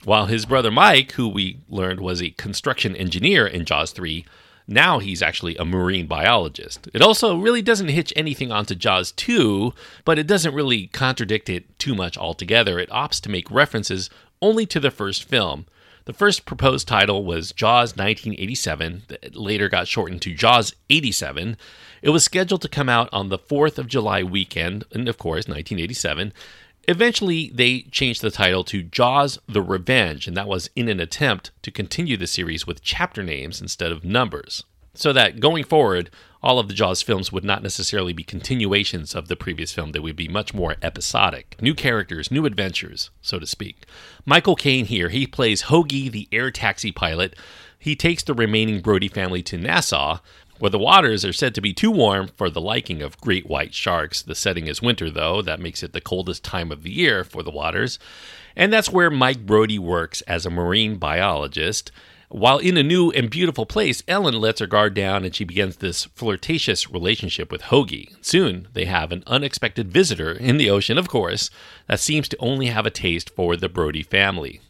While 0.05 0.27
his 0.27 0.47
brother 0.47 0.71
Mike, 0.71 1.13
who 1.13 1.29
we 1.29 1.61
learned 1.69 2.01
was 2.01 2.23
a 2.23 2.31
construction 2.31 2.97
engineer 2.97 3.47
in 3.47 3.65
Jaws 3.65 3.93
3, 3.93 4.25
now 4.67 4.99
he's 4.99 5.23
actually 5.23 5.57
a 5.57 5.65
marine 5.65 6.07
biologist. 6.07 6.89
It 6.95 7.03
also 7.03 7.37
really 7.37 7.61
doesn't 7.61 7.89
hitch 7.89 8.13
anything 8.17 8.51
onto 8.51 8.75
Jaws 8.75 9.13
2, 9.13 9.75
but 10.05 10.19
it 10.19 10.27
doesn't 10.27 10.55
really 10.55 10.87
contradict 10.87 11.51
it 11.51 11.79
too 11.79 11.95
much 11.95 12.17
altogether. 12.17 12.79
It 12.79 12.89
opts 12.89 13.21
to 13.23 13.31
make 13.31 13.51
references 13.51 14.09
only 14.41 14.65
to 14.67 14.81
the 14.81 14.91
first 14.91 15.25
film. 15.25 15.67
The 16.07 16.13
first 16.13 16.45
proposed 16.45 16.87
title 16.87 17.25
was 17.25 17.53
Jaws 17.53 17.97
1987, 17.97 19.05
that 19.09 19.35
later 19.35 19.71
got 19.71 19.89
shortened 19.89 20.21
to 20.23 20.35
Jaws 20.35 20.75
87. 20.91 21.57
It 22.03 22.11
was 22.11 22.23
scheduled 22.23 22.61
to 22.61 22.69
come 22.69 22.91
out 22.91 23.09
on 23.11 23.31
the 23.31 23.39
4th 23.39 23.79
of 23.79 23.89
July 23.89 24.23
weekend, 24.23 24.85
and 24.93 25.09
of 25.09 25.17
course, 25.17 25.49
1987. 25.49 26.35
Eventually, 26.87 27.51
they 27.55 27.83
changed 27.91 28.21
the 28.21 28.31
title 28.31 28.65
to 28.65 28.83
Jaws 28.83 29.39
the 29.49 29.63
Revenge, 29.63 30.27
and 30.27 30.37
that 30.37 30.47
was 30.47 30.69
in 30.77 30.91
an 30.91 31.01
attempt 31.01 31.53
to 31.63 31.71
continue 31.71 32.19
the 32.19 32.27
series 32.27 32.67
with 32.67 32.83
chapter 32.83 33.23
names 33.23 33.63
instead 33.63 33.91
of 33.91 34.05
numbers. 34.05 34.63
So 34.93 35.11
that 35.15 35.41
going 35.41 35.65
forward, 35.65 36.11
all 36.45 36.59
of 36.59 36.69
the 36.69 36.75
Jaws 36.75 37.01
films 37.01 37.33
would 37.33 37.43
not 37.43 37.63
necessarily 37.63 38.13
be 38.13 38.23
continuations 38.23 39.15
of 39.15 39.29
the 39.29 39.35
previous 39.35 39.73
film. 39.73 39.93
They 39.93 39.99
would 39.99 40.15
be 40.15 40.29
much 40.29 40.53
more 40.53 40.77
episodic. 40.83 41.57
New 41.61 41.75
characters, 41.75 42.31
new 42.31 42.45
adventures, 42.45 43.11
so 43.23 43.39
to 43.39 43.47
speak. 43.47 43.87
Michael 44.27 44.55
Caine 44.55 44.85
here, 44.85 45.09
he 45.09 45.27
plays 45.27 45.65
Hoagie, 45.65 46.13
the 46.13 46.29
air 46.31 46.51
taxi 46.51 46.93
pilot. 46.93 47.35
He 47.79 47.97
takes 47.97 48.23
the 48.23 48.35
remaining 48.35 48.83
Brody 48.83 49.09
family 49.09 49.43
to 49.45 49.57
Nassau, 49.57 50.19
where 50.59 50.71
the 50.71 50.79
waters 50.79 51.25
are 51.25 51.33
said 51.33 51.55
to 51.55 51.63
be 51.63 51.73
too 51.73 51.91
warm 51.91 52.29
for 52.29 52.51
the 52.51 52.61
liking 52.61 53.01
of 53.01 53.21
great 53.21 53.47
white 53.47 53.73
sharks. 53.73 54.21
The 54.21 54.35
setting 54.35 54.67
is 54.67 54.83
winter, 54.83 55.11
though. 55.11 55.41
That 55.41 55.61
makes 55.61 55.83
it 55.83 55.95
the 55.95 56.01
coldest 56.01 56.45
time 56.45 56.71
of 56.71 56.83
the 56.83 56.93
year 56.93 57.25
for 57.25 57.43
the 57.43 57.51
waters. 57.51 57.99
And 58.55 58.71
that's 58.71 58.91
where 58.91 59.11
Mike 59.11 59.47
Brody 59.47 59.79
works 59.79 60.21
as 60.23 60.45
a 60.45 60.51
marine 60.51 60.97
biologist. 60.97 61.91
While 62.35 62.59
in 62.59 62.77
a 62.77 62.83
new 62.83 63.13
and 63.13 63.31
beautiful 63.31 63.65
place, 63.65 64.03
Ellen 64.09 64.35
lets 64.41 64.59
her 64.59 64.67
guard 64.67 64.93
down 64.93 65.25
and 65.25 65.33
she 65.33 65.45
begins 65.45 65.77
this 65.77 66.07
flirtatious 66.17 66.91
relationship 66.91 67.53
with 67.53 67.63
Hoagie. 67.63 68.13
Soon, 68.23 68.67
they 68.73 68.87
have 68.87 69.13
an 69.13 69.23
unexpected 69.29 69.93
visitor 69.93 70.33
in 70.33 70.57
the 70.57 70.69
ocean, 70.69 70.99
of 70.99 71.09
course, 71.09 71.49
that 71.87 72.01
seems 72.01 72.29
to 72.29 72.37
only 72.41 72.67
have 72.67 72.87
a 72.87 72.91
taste 72.91 73.31
for 73.31 73.55
the 73.55 73.69
Brody 73.69 74.03
family. 74.03 74.61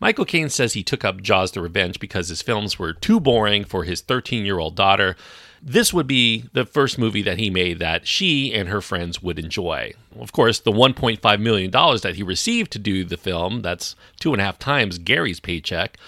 Michael 0.00 0.24
Caine 0.24 0.48
says 0.48 0.72
he 0.72 0.82
took 0.82 1.04
up 1.04 1.20
Jaws 1.20 1.52
the 1.52 1.60
Revenge 1.60 2.00
because 2.00 2.30
his 2.30 2.40
films 2.40 2.78
were 2.78 2.94
too 2.94 3.20
boring 3.20 3.64
for 3.64 3.84
his 3.84 4.00
13 4.00 4.46
year 4.46 4.58
old 4.58 4.74
daughter. 4.74 5.14
This 5.60 5.92
would 5.92 6.06
be 6.06 6.46
the 6.54 6.64
first 6.64 6.98
movie 6.98 7.22
that 7.22 7.38
he 7.38 7.50
made 7.50 7.80
that 7.80 8.06
she 8.06 8.54
and 8.54 8.70
her 8.70 8.80
friends 8.80 9.22
would 9.22 9.38
enjoy. 9.38 9.92
Of 10.18 10.32
course, 10.32 10.58
the 10.58 10.72
$1.5 10.72 11.40
million 11.40 11.70
that 11.70 12.14
he 12.16 12.22
received 12.22 12.72
to 12.72 12.78
do 12.78 13.04
the 13.04 13.18
film, 13.18 13.60
that's 13.60 13.94
two 14.18 14.32
and 14.32 14.40
a 14.40 14.44
half 14.46 14.58
times 14.58 14.96
Gary's 14.96 15.38
paycheck. 15.40 15.98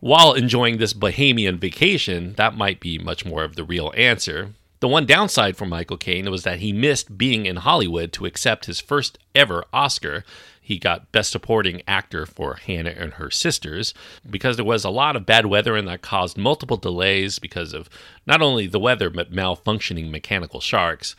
While 0.00 0.32
enjoying 0.32 0.78
this 0.78 0.94
Bahamian 0.94 1.58
vacation, 1.58 2.32
that 2.38 2.56
might 2.56 2.80
be 2.80 2.98
much 2.98 3.26
more 3.26 3.44
of 3.44 3.54
the 3.54 3.64
real 3.64 3.92
answer. 3.94 4.54
The 4.80 4.88
one 4.88 5.04
downside 5.04 5.58
for 5.58 5.66
Michael 5.66 5.98
Caine 5.98 6.30
was 6.30 6.42
that 6.44 6.60
he 6.60 6.72
missed 6.72 7.18
being 7.18 7.44
in 7.44 7.56
Hollywood 7.56 8.10
to 8.14 8.24
accept 8.24 8.64
his 8.64 8.80
first 8.80 9.18
ever 9.34 9.62
Oscar. 9.74 10.24
He 10.58 10.78
got 10.78 11.12
Best 11.12 11.30
Supporting 11.30 11.82
Actor 11.86 12.24
for 12.24 12.54
Hannah 12.54 12.94
and 12.96 13.14
Her 13.14 13.30
Sisters 13.30 13.92
because 14.28 14.56
there 14.56 14.64
was 14.64 14.86
a 14.86 14.90
lot 14.90 15.16
of 15.16 15.26
bad 15.26 15.44
weather 15.44 15.76
and 15.76 15.86
that 15.86 16.00
caused 16.00 16.38
multiple 16.38 16.78
delays 16.78 17.38
because 17.38 17.74
of 17.74 17.90
not 18.26 18.40
only 18.40 18.66
the 18.66 18.80
weather 18.80 19.10
but 19.10 19.32
malfunctioning 19.32 20.10
mechanical 20.10 20.60
sharks. 20.60 21.14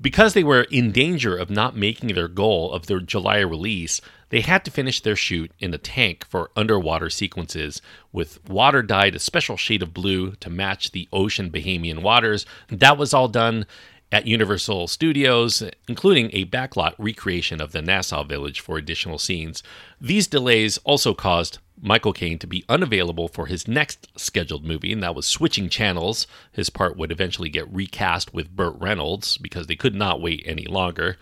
Because 0.00 0.34
they 0.34 0.42
were 0.42 0.62
in 0.72 0.90
danger 0.90 1.36
of 1.36 1.50
not 1.50 1.76
making 1.76 2.14
their 2.14 2.26
goal 2.26 2.72
of 2.72 2.86
their 2.86 2.98
July 2.98 3.38
release, 3.38 4.00
they 4.34 4.40
had 4.40 4.64
to 4.64 4.70
finish 4.72 5.00
their 5.00 5.14
shoot 5.14 5.52
in 5.60 5.72
a 5.72 5.78
tank 5.78 6.26
for 6.28 6.50
underwater 6.56 7.08
sequences, 7.08 7.80
with 8.10 8.44
water 8.48 8.82
dyed 8.82 9.14
a 9.14 9.20
special 9.20 9.56
shade 9.56 9.80
of 9.80 9.94
blue 9.94 10.32
to 10.32 10.50
match 10.50 10.90
the 10.90 11.08
ocean 11.12 11.52
Bahamian 11.52 12.02
waters. 12.02 12.44
That 12.68 12.98
was 12.98 13.14
all 13.14 13.28
done 13.28 13.64
at 14.10 14.26
Universal 14.26 14.88
Studios, 14.88 15.62
including 15.86 16.30
a 16.32 16.46
backlot 16.46 16.96
recreation 16.98 17.60
of 17.60 17.70
the 17.70 17.80
Nassau 17.80 18.24
village 18.24 18.58
for 18.58 18.76
additional 18.76 19.20
scenes. 19.20 19.62
These 20.00 20.26
delays 20.26 20.78
also 20.78 21.14
caused 21.14 21.58
Michael 21.80 22.12
Caine 22.12 22.40
to 22.40 22.48
be 22.48 22.64
unavailable 22.68 23.28
for 23.28 23.46
his 23.46 23.68
next 23.68 24.08
scheduled 24.16 24.64
movie, 24.64 24.92
and 24.92 25.02
that 25.04 25.14
was 25.14 25.26
Switching 25.26 25.68
Channels. 25.68 26.26
His 26.50 26.70
part 26.70 26.96
would 26.96 27.12
eventually 27.12 27.50
get 27.50 27.72
recast 27.72 28.34
with 28.34 28.56
Burt 28.56 28.74
Reynolds 28.80 29.38
because 29.38 29.68
they 29.68 29.76
could 29.76 29.94
not 29.94 30.20
wait 30.20 30.42
any 30.44 30.66
longer. 30.66 31.18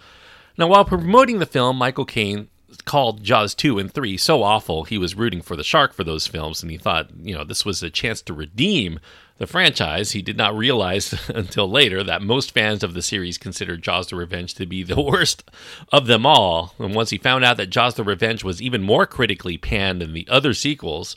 Now, 0.57 0.69
while 0.69 0.87
promoting 0.87 1.40
the 1.40 1.47
film, 1.47 1.76
Michael 1.76 2.07
Caine 2.07 2.49
called 2.84 3.22
Jaws 3.22 3.54
2 3.54 3.78
and 3.78 3.92
3 3.92 4.16
so 4.16 4.42
awful, 4.42 4.84
he 4.84 4.98
was 4.98 5.14
rooting 5.14 5.42
for 5.42 5.56
the 5.56 5.64
shark 5.64 5.92
for 5.92 6.04
those 6.04 6.26
films, 6.26 6.62
and 6.62 6.70
he 6.70 6.78
thought, 6.78 7.10
you 7.20 7.34
know, 7.34 7.44
this 7.44 7.64
was 7.64 7.82
a 7.82 7.90
chance 7.90 8.22
to 8.22 8.34
redeem 8.34 8.98
the 9.38 9.46
franchise. 9.46 10.12
He 10.12 10.22
did 10.22 10.36
not 10.36 10.56
realize 10.56 11.28
until 11.34 11.68
later 11.68 12.02
that 12.04 12.22
most 12.22 12.52
fans 12.52 12.82
of 12.82 12.94
the 12.94 13.02
series 13.02 13.38
considered 13.38 13.82
Jaws 13.82 14.08
the 14.08 14.16
Revenge 14.16 14.54
to 14.54 14.66
be 14.66 14.82
the 14.82 15.00
worst 15.02 15.50
of 15.92 16.06
them 16.06 16.24
all. 16.24 16.74
And 16.78 16.94
once 16.94 17.10
he 17.10 17.18
found 17.18 17.44
out 17.44 17.56
that 17.56 17.70
Jaws 17.70 17.94
the 17.94 18.04
Revenge 18.04 18.44
was 18.44 18.62
even 18.62 18.82
more 18.82 19.06
critically 19.06 19.58
panned 19.58 20.00
than 20.00 20.12
the 20.12 20.28
other 20.30 20.54
sequels, 20.54 21.16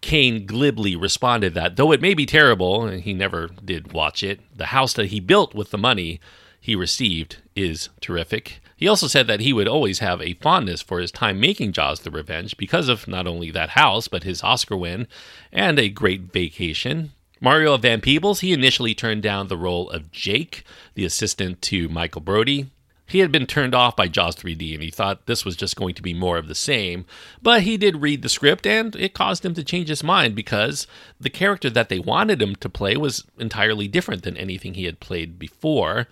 Caine 0.00 0.46
glibly 0.46 0.96
responded 0.96 1.54
that 1.54 1.76
though 1.76 1.92
it 1.92 2.00
may 2.00 2.14
be 2.14 2.26
terrible, 2.26 2.84
and 2.84 3.02
he 3.02 3.12
never 3.12 3.48
did 3.64 3.92
watch 3.92 4.22
it, 4.22 4.40
the 4.56 4.66
house 4.66 4.94
that 4.94 5.06
he 5.06 5.20
built 5.20 5.54
with 5.54 5.70
the 5.70 5.78
money 5.78 6.20
he 6.60 6.74
received 6.74 7.38
is 7.54 7.88
terrific. 8.00 8.60
He 8.80 8.88
also 8.88 9.08
said 9.08 9.26
that 9.26 9.40
he 9.40 9.52
would 9.52 9.68
always 9.68 9.98
have 9.98 10.22
a 10.22 10.32
fondness 10.34 10.80
for 10.80 11.00
his 11.00 11.12
time 11.12 11.38
making 11.38 11.72
Jaws 11.72 12.00
the 12.00 12.10
Revenge 12.10 12.56
because 12.56 12.88
of 12.88 13.06
not 13.06 13.26
only 13.26 13.50
that 13.50 13.70
house, 13.70 14.08
but 14.08 14.22
his 14.22 14.42
Oscar 14.42 14.74
win 14.74 15.06
and 15.52 15.78
a 15.78 15.90
great 15.90 16.32
vacation. 16.32 17.12
Mario 17.42 17.76
Van 17.76 18.00
Peebles, 18.00 18.40
he 18.40 18.54
initially 18.54 18.94
turned 18.94 19.22
down 19.22 19.48
the 19.48 19.56
role 19.58 19.90
of 19.90 20.10
Jake, 20.10 20.64
the 20.94 21.04
assistant 21.04 21.60
to 21.60 21.90
Michael 21.90 22.22
Brody. 22.22 22.70
He 23.10 23.18
had 23.18 23.32
been 23.32 23.46
turned 23.46 23.74
off 23.74 23.96
by 23.96 24.06
Jaws 24.06 24.36
3D 24.36 24.72
and 24.72 24.84
he 24.84 24.90
thought 24.90 25.26
this 25.26 25.44
was 25.44 25.56
just 25.56 25.74
going 25.74 25.96
to 25.96 26.02
be 26.02 26.14
more 26.14 26.38
of 26.38 26.46
the 26.46 26.54
same. 26.54 27.04
But 27.42 27.62
he 27.62 27.76
did 27.76 28.02
read 28.02 28.22
the 28.22 28.28
script 28.28 28.68
and 28.68 28.94
it 28.94 29.14
caused 29.14 29.44
him 29.44 29.52
to 29.54 29.64
change 29.64 29.88
his 29.88 30.04
mind 30.04 30.36
because 30.36 30.86
the 31.18 31.28
character 31.28 31.68
that 31.70 31.88
they 31.88 31.98
wanted 31.98 32.40
him 32.40 32.54
to 32.54 32.68
play 32.68 32.96
was 32.96 33.24
entirely 33.36 33.88
different 33.88 34.22
than 34.22 34.36
anything 34.36 34.74
he 34.74 34.84
had 34.84 35.00
played 35.00 35.40
before. 35.40 36.06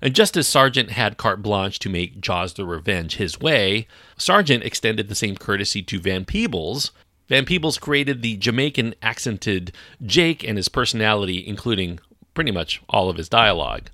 And 0.00 0.14
just 0.14 0.36
as 0.36 0.46
Sargent 0.46 0.92
had 0.92 1.16
carte 1.16 1.42
blanche 1.42 1.80
to 1.80 1.88
make 1.88 2.20
Jaws 2.20 2.54
the 2.54 2.64
Revenge 2.64 3.16
his 3.16 3.40
way, 3.40 3.88
Sargent 4.16 4.62
extended 4.62 5.08
the 5.08 5.16
same 5.16 5.36
courtesy 5.36 5.82
to 5.82 5.98
Van 5.98 6.24
Peebles. 6.24 6.92
Van 7.28 7.44
Peebles 7.44 7.78
created 7.78 8.22
the 8.22 8.36
Jamaican 8.36 8.94
accented 9.02 9.72
Jake 10.06 10.44
and 10.44 10.56
his 10.56 10.68
personality, 10.68 11.44
including 11.44 11.98
pretty 12.32 12.52
much 12.52 12.80
all 12.88 13.10
of 13.10 13.16
his 13.16 13.28
dialogue. 13.28 13.90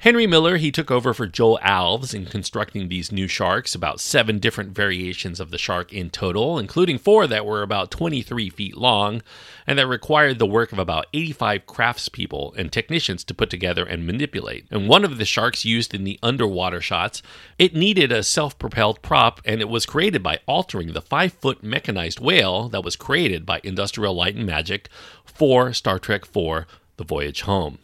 Henry 0.00 0.26
Miller, 0.26 0.56
he 0.56 0.72
took 0.72 0.90
over 0.90 1.12
for 1.12 1.26
Joel 1.26 1.58
Alves 1.62 2.14
in 2.14 2.24
constructing 2.24 2.88
these 2.88 3.12
new 3.12 3.28
sharks, 3.28 3.74
about 3.74 4.00
seven 4.00 4.38
different 4.38 4.70
variations 4.70 5.38
of 5.38 5.50
the 5.50 5.58
shark 5.58 5.92
in 5.92 6.08
total, 6.08 6.58
including 6.58 6.96
four 6.96 7.26
that 7.26 7.44
were 7.44 7.60
about 7.60 7.90
23 7.90 8.48
feet 8.48 8.78
long, 8.78 9.20
and 9.66 9.78
that 9.78 9.86
required 9.86 10.38
the 10.38 10.46
work 10.46 10.72
of 10.72 10.78
about 10.78 11.06
85 11.12 11.66
craftspeople 11.66 12.56
and 12.56 12.72
technicians 12.72 13.24
to 13.24 13.34
put 13.34 13.50
together 13.50 13.84
and 13.84 14.06
manipulate. 14.06 14.64
And 14.70 14.88
one 14.88 15.04
of 15.04 15.18
the 15.18 15.26
sharks 15.26 15.66
used 15.66 15.92
in 15.92 16.04
the 16.04 16.18
underwater 16.22 16.80
shots, 16.80 17.22
it 17.58 17.74
needed 17.74 18.10
a 18.10 18.22
self 18.22 18.58
propelled 18.58 19.02
prop, 19.02 19.42
and 19.44 19.60
it 19.60 19.68
was 19.68 19.84
created 19.84 20.22
by 20.22 20.38
altering 20.46 20.94
the 20.94 21.02
five 21.02 21.34
foot 21.34 21.62
mechanized 21.62 22.20
whale 22.20 22.70
that 22.70 22.84
was 22.84 22.96
created 22.96 23.44
by 23.44 23.60
Industrial 23.64 24.14
Light 24.14 24.34
and 24.34 24.46
Magic 24.46 24.88
for 25.26 25.74
Star 25.74 25.98
Trek 25.98 26.22
IV 26.22 26.64
The 26.96 27.04
Voyage 27.04 27.42
Home. 27.42 27.80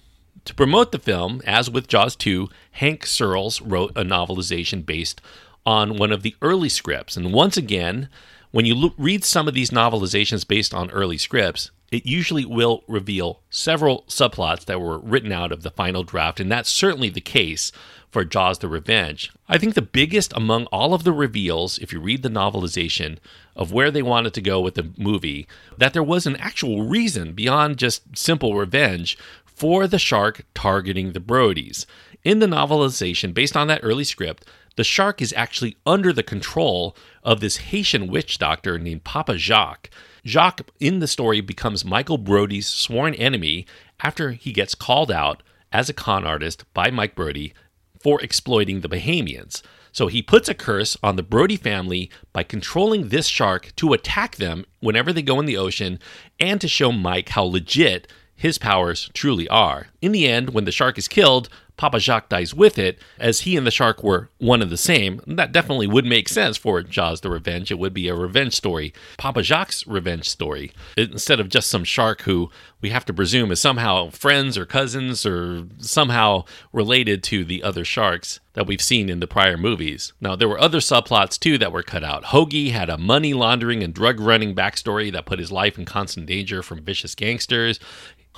To 0.46 0.54
promote 0.54 0.92
the 0.92 1.00
film, 1.00 1.42
as 1.44 1.68
with 1.68 1.88
Jaws 1.88 2.14
2, 2.14 2.48
Hank 2.70 3.04
Searls 3.04 3.60
wrote 3.60 3.90
a 3.96 4.04
novelization 4.04 4.86
based 4.86 5.20
on 5.66 5.98
one 5.98 6.12
of 6.12 6.22
the 6.22 6.36
early 6.40 6.68
scripts. 6.68 7.16
And 7.16 7.32
once 7.32 7.56
again, 7.56 8.08
when 8.52 8.64
you 8.64 8.94
read 8.96 9.24
some 9.24 9.48
of 9.48 9.54
these 9.54 9.70
novelizations 9.70 10.46
based 10.46 10.72
on 10.72 10.88
early 10.92 11.18
scripts, 11.18 11.72
it 11.90 12.06
usually 12.06 12.44
will 12.44 12.84
reveal 12.86 13.40
several 13.50 14.04
subplots 14.08 14.64
that 14.66 14.80
were 14.80 15.00
written 15.00 15.32
out 15.32 15.50
of 15.50 15.62
the 15.62 15.70
final 15.70 16.04
draft, 16.04 16.38
and 16.38 16.50
that's 16.50 16.70
certainly 16.70 17.08
the 17.08 17.20
case 17.20 17.72
for 18.08 18.24
Jaws 18.24 18.60
the 18.60 18.68
Revenge. 18.68 19.32
I 19.48 19.58
think 19.58 19.74
the 19.74 19.82
biggest 19.82 20.32
among 20.36 20.66
all 20.66 20.94
of 20.94 21.02
the 21.02 21.12
reveals, 21.12 21.78
if 21.78 21.92
you 21.92 22.00
read 22.00 22.22
the 22.22 22.28
novelization 22.28 23.18
of 23.56 23.72
where 23.72 23.90
they 23.90 24.02
wanted 24.02 24.32
to 24.34 24.40
go 24.40 24.60
with 24.60 24.76
the 24.76 24.90
movie, 24.96 25.48
that 25.76 25.92
there 25.92 26.02
was 26.02 26.24
an 26.24 26.36
actual 26.36 26.84
reason 26.88 27.32
beyond 27.32 27.78
just 27.78 28.16
simple 28.16 28.54
revenge 28.54 29.18
for 29.56 29.86
the 29.86 29.98
shark 29.98 30.44
targeting 30.54 31.12
the 31.12 31.20
Brodies. 31.20 31.86
In 32.22 32.40
the 32.40 32.46
novelization, 32.46 33.32
based 33.32 33.56
on 33.56 33.68
that 33.68 33.80
early 33.82 34.04
script, 34.04 34.44
the 34.76 34.84
shark 34.84 35.22
is 35.22 35.32
actually 35.34 35.78
under 35.86 36.12
the 36.12 36.22
control 36.22 36.94
of 37.22 37.40
this 37.40 37.56
Haitian 37.56 38.06
witch 38.08 38.38
doctor 38.38 38.78
named 38.78 39.04
Papa 39.04 39.38
Jacques. 39.38 39.88
Jacques, 40.26 40.60
in 40.78 40.98
the 40.98 41.06
story, 41.06 41.40
becomes 41.40 41.86
Michael 41.86 42.18
Brody's 42.18 42.68
sworn 42.68 43.14
enemy 43.14 43.64
after 44.00 44.32
he 44.32 44.52
gets 44.52 44.74
called 44.74 45.10
out 45.10 45.42
as 45.72 45.88
a 45.88 45.94
con 45.94 46.26
artist 46.26 46.64
by 46.74 46.90
Mike 46.90 47.14
Brody 47.14 47.54
for 47.98 48.20
exploiting 48.20 48.82
the 48.82 48.90
Bahamians. 48.90 49.62
So 49.90 50.08
he 50.08 50.20
puts 50.20 50.50
a 50.50 50.54
curse 50.54 50.98
on 51.02 51.16
the 51.16 51.22
Brody 51.22 51.56
family 51.56 52.10
by 52.34 52.42
controlling 52.42 53.08
this 53.08 53.28
shark 53.28 53.72
to 53.76 53.94
attack 53.94 54.36
them 54.36 54.66
whenever 54.80 55.14
they 55.14 55.22
go 55.22 55.40
in 55.40 55.46
the 55.46 55.56
ocean 55.56 55.98
and 56.38 56.60
to 56.60 56.68
show 56.68 56.92
Mike 56.92 57.30
how 57.30 57.44
legit 57.44 58.06
his 58.36 58.58
powers 58.58 59.10
truly 59.14 59.48
are. 59.48 59.88
In 60.00 60.12
the 60.12 60.28
end, 60.28 60.50
when 60.50 60.64
the 60.64 60.72
shark 60.72 60.98
is 60.98 61.08
killed, 61.08 61.48
Papa 61.76 62.00
Jacques 62.00 62.30
dies 62.30 62.54
with 62.54 62.78
it, 62.78 62.98
as 63.18 63.40
he 63.40 63.56
and 63.56 63.66
the 63.66 63.70
shark 63.70 64.02
were 64.02 64.30
one 64.38 64.62
and 64.62 64.70
the 64.70 64.78
same. 64.78 65.20
That 65.26 65.52
definitely 65.52 65.86
would 65.86 66.06
make 66.06 66.28
sense 66.28 66.56
for 66.56 66.82
Jaws 66.82 67.20
the 67.20 67.28
Revenge. 67.28 67.70
It 67.70 67.78
would 67.78 67.92
be 67.92 68.08
a 68.08 68.14
revenge 68.14 68.54
story, 68.54 68.94
Papa 69.18 69.42
Jacques' 69.42 69.82
revenge 69.86 70.28
story, 70.28 70.72
instead 70.96 71.38
of 71.38 71.50
just 71.50 71.68
some 71.68 71.84
shark 71.84 72.22
who 72.22 72.50
we 72.80 72.90
have 72.90 73.04
to 73.06 73.14
presume 73.14 73.50
is 73.50 73.60
somehow 73.60 74.10
friends 74.10 74.56
or 74.56 74.64
cousins 74.64 75.26
or 75.26 75.66
somehow 75.78 76.44
related 76.72 77.22
to 77.24 77.44
the 77.44 77.62
other 77.62 77.84
sharks 77.84 78.40
that 78.54 78.66
we've 78.66 78.80
seen 78.80 79.10
in 79.10 79.20
the 79.20 79.26
prior 79.26 79.58
movies. 79.58 80.14
Now, 80.18 80.34
there 80.34 80.48
were 80.48 80.60
other 80.60 80.78
subplots 80.78 81.38
too 81.38 81.58
that 81.58 81.72
were 81.72 81.82
cut 81.82 82.02
out. 82.02 82.24
Hoagie 82.24 82.70
had 82.70 82.88
a 82.88 82.96
money 82.96 83.34
laundering 83.34 83.82
and 83.82 83.92
drug 83.92 84.18
running 84.18 84.54
backstory 84.54 85.12
that 85.12 85.26
put 85.26 85.38
his 85.38 85.52
life 85.52 85.78
in 85.78 85.84
constant 85.84 86.26
danger 86.26 86.62
from 86.62 86.82
vicious 86.82 87.14
gangsters. 87.14 87.78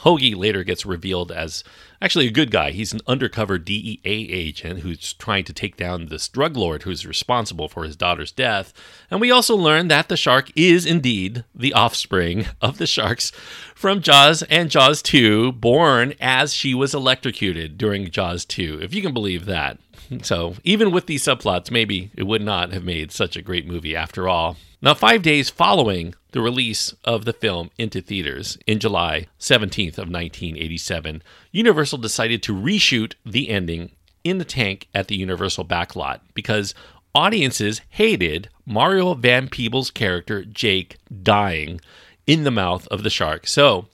Hoagie 0.02 0.36
later 0.36 0.62
gets 0.62 0.86
revealed 0.86 1.32
as 1.32 1.64
actually 2.00 2.28
a 2.28 2.32
good 2.32 2.50
guy. 2.50 2.70
He's 2.70 2.92
an 2.92 3.00
undercover 3.06 3.58
DEA 3.58 4.00
agent 4.04 4.80
who's 4.80 5.12
trying 5.14 5.44
to 5.44 5.52
take 5.52 5.76
down 5.76 6.06
this 6.06 6.28
drug 6.28 6.56
lord 6.56 6.84
who's 6.84 7.06
responsible 7.06 7.68
for 7.68 7.84
his 7.84 7.96
daughter's 7.96 8.30
death. 8.30 8.72
And 9.10 9.20
we 9.20 9.30
also 9.30 9.56
learn 9.56 9.88
that 9.88 10.08
the 10.08 10.16
shark 10.16 10.50
is 10.54 10.86
indeed 10.86 11.44
the 11.54 11.72
offspring 11.72 12.46
of 12.60 12.78
the 12.78 12.86
sharks 12.86 13.30
from 13.74 14.00
Jaws 14.00 14.42
and 14.44 14.70
Jaws 14.70 15.02
2, 15.02 15.52
born 15.52 16.14
as 16.20 16.54
she 16.54 16.74
was 16.74 16.94
electrocuted 16.94 17.76
during 17.76 18.10
Jaws 18.10 18.44
2, 18.44 18.78
if 18.80 18.94
you 18.94 19.02
can 19.02 19.12
believe 19.12 19.46
that. 19.46 19.78
So, 20.22 20.54
even 20.64 20.90
with 20.90 21.06
these 21.06 21.24
subplots, 21.24 21.70
maybe 21.70 22.10
it 22.16 22.22
would 22.22 22.40
not 22.40 22.72
have 22.72 22.84
made 22.84 23.12
such 23.12 23.36
a 23.36 23.42
great 23.42 23.66
movie 23.66 23.94
after 23.94 24.28
all. 24.28 24.56
Now, 24.80 24.94
five 24.94 25.22
days 25.22 25.50
following 25.50 26.14
the 26.30 26.40
release 26.40 26.94
of 27.02 27.24
the 27.24 27.32
film 27.32 27.70
into 27.78 28.00
theaters 28.00 28.56
in 28.64 28.78
July 28.78 29.26
17th 29.40 29.98
of 29.98 30.08
1987, 30.08 31.20
Universal 31.50 31.98
decided 31.98 32.44
to 32.44 32.54
reshoot 32.54 33.14
the 33.26 33.48
ending 33.48 33.90
in 34.22 34.38
the 34.38 34.44
tank 34.44 34.86
at 34.94 35.08
the 35.08 35.16
Universal 35.16 35.64
backlot 35.64 36.20
because 36.32 36.74
audiences 37.12 37.80
hated 37.90 38.50
Mario 38.64 39.14
Van 39.14 39.48
Peebles' 39.48 39.90
character 39.90 40.44
Jake 40.44 40.96
dying 41.24 41.80
in 42.28 42.44
the 42.44 42.52
mouth 42.52 42.86
of 42.86 43.02
the 43.02 43.10
shark. 43.10 43.48
So, 43.48 43.88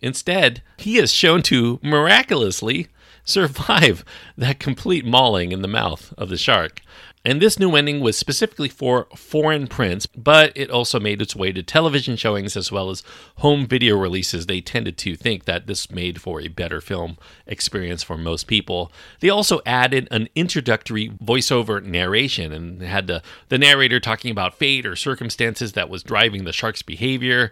instead, 0.00 0.62
he 0.76 0.98
is 0.98 1.10
shown 1.10 1.42
to 1.44 1.80
miraculously 1.82 2.86
survive 3.24 4.04
that 4.38 4.60
complete 4.60 5.04
mauling 5.04 5.50
in 5.50 5.62
the 5.62 5.68
mouth 5.68 6.14
of 6.16 6.28
the 6.28 6.38
shark. 6.38 6.80
And 7.24 7.42
this 7.42 7.58
new 7.58 7.74
ending 7.74 8.00
was 8.00 8.16
specifically 8.16 8.68
for 8.68 9.06
foreign 9.16 9.66
prints, 9.66 10.06
but 10.06 10.52
it 10.56 10.70
also 10.70 11.00
made 11.00 11.20
its 11.20 11.34
way 11.34 11.52
to 11.52 11.62
television 11.62 12.16
showings 12.16 12.56
as 12.56 12.70
well 12.70 12.90
as 12.90 13.02
home 13.36 13.66
video 13.66 13.96
releases. 13.96 14.46
They 14.46 14.60
tended 14.60 14.96
to 14.98 15.16
think 15.16 15.44
that 15.44 15.66
this 15.66 15.90
made 15.90 16.20
for 16.20 16.40
a 16.40 16.48
better 16.48 16.80
film 16.80 17.18
experience 17.46 18.02
for 18.02 18.16
most 18.16 18.46
people. 18.46 18.92
They 19.20 19.30
also 19.30 19.60
added 19.66 20.08
an 20.10 20.28
introductory 20.34 21.10
voiceover 21.10 21.82
narration 21.82 22.52
and 22.52 22.82
had 22.82 23.08
the, 23.08 23.22
the 23.48 23.58
narrator 23.58 24.00
talking 24.00 24.30
about 24.30 24.56
fate 24.56 24.86
or 24.86 24.96
circumstances 24.96 25.72
that 25.72 25.90
was 25.90 26.02
driving 26.02 26.44
the 26.44 26.52
shark's 26.52 26.82
behavior. 26.82 27.50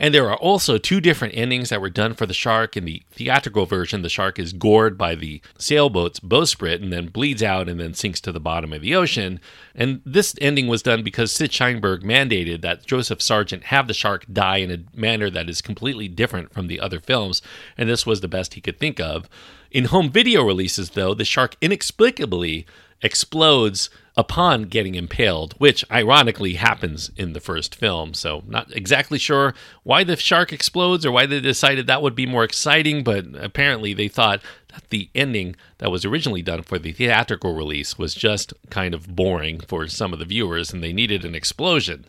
And 0.00 0.14
there 0.14 0.30
are 0.30 0.36
also 0.36 0.78
two 0.78 0.98
different 0.98 1.36
endings 1.36 1.68
that 1.68 1.82
were 1.82 1.90
done 1.90 2.14
for 2.14 2.24
the 2.24 2.32
shark. 2.32 2.74
In 2.74 2.86
the 2.86 3.02
theatrical 3.10 3.66
version, 3.66 4.00
the 4.00 4.08
shark 4.08 4.38
is 4.38 4.54
gored 4.54 4.96
by 4.96 5.14
the 5.14 5.42
sailboat's 5.58 6.20
bowsprit 6.20 6.82
and 6.82 6.90
then 6.90 7.08
bleeds 7.08 7.42
out 7.42 7.68
and 7.68 7.78
then 7.78 7.92
sinks 7.92 8.18
to 8.22 8.32
the 8.32 8.40
bottom 8.40 8.72
of 8.72 8.80
the 8.80 8.94
ocean. 8.94 9.40
And 9.74 10.00
this 10.06 10.34
ending 10.40 10.68
was 10.68 10.82
done 10.82 11.02
because 11.02 11.32
Sid 11.32 11.50
Sheinberg 11.50 12.02
mandated 12.02 12.62
that 12.62 12.86
Joseph 12.86 13.20
Sargent 13.20 13.64
have 13.64 13.88
the 13.88 13.94
shark 13.94 14.24
die 14.32 14.56
in 14.56 14.70
a 14.70 14.98
manner 14.98 15.28
that 15.28 15.50
is 15.50 15.60
completely 15.60 16.08
different 16.08 16.50
from 16.54 16.66
the 16.66 16.80
other 16.80 16.98
films, 16.98 17.42
and 17.76 17.86
this 17.86 18.06
was 18.06 18.22
the 18.22 18.28
best 18.28 18.54
he 18.54 18.62
could 18.62 18.78
think 18.78 18.98
of. 19.00 19.28
In 19.70 19.84
home 19.84 20.10
video 20.10 20.42
releases, 20.42 20.90
though, 20.90 21.12
the 21.12 21.26
shark 21.26 21.56
inexplicably 21.60 22.64
explodes 23.02 23.90
upon 24.16 24.64
getting 24.64 24.96
impaled, 24.96 25.54
which 25.58 25.84
ironically 25.90 26.54
happens 26.54 27.10
in 27.16 27.32
the 27.32 27.40
first 27.40 27.74
film. 27.74 28.12
So, 28.12 28.42
not 28.46 28.74
exactly 28.76 29.18
sure 29.18 29.54
why 29.82 30.04
the 30.04 30.16
shark 30.16 30.52
explodes 30.52 31.06
or 31.06 31.12
why 31.12 31.26
they 31.26 31.40
decided 31.40 31.86
that 31.86 32.02
would 32.02 32.14
be 32.14 32.26
more 32.26 32.44
exciting, 32.44 33.02
but 33.02 33.24
apparently 33.34 33.94
they 33.94 34.08
thought 34.08 34.42
that 34.74 34.88
the 34.90 35.08
ending 35.14 35.56
that 35.78 35.90
was 35.90 36.04
originally 36.04 36.42
done 36.42 36.62
for 36.62 36.78
the 36.78 36.92
theatrical 36.92 37.54
release 37.54 37.98
was 37.98 38.14
just 38.14 38.52
kind 38.68 38.94
of 38.94 39.16
boring 39.16 39.60
for 39.60 39.86
some 39.86 40.12
of 40.12 40.18
the 40.18 40.24
viewers 40.24 40.72
and 40.72 40.82
they 40.82 40.92
needed 40.92 41.24
an 41.24 41.34
explosion. 41.34 42.04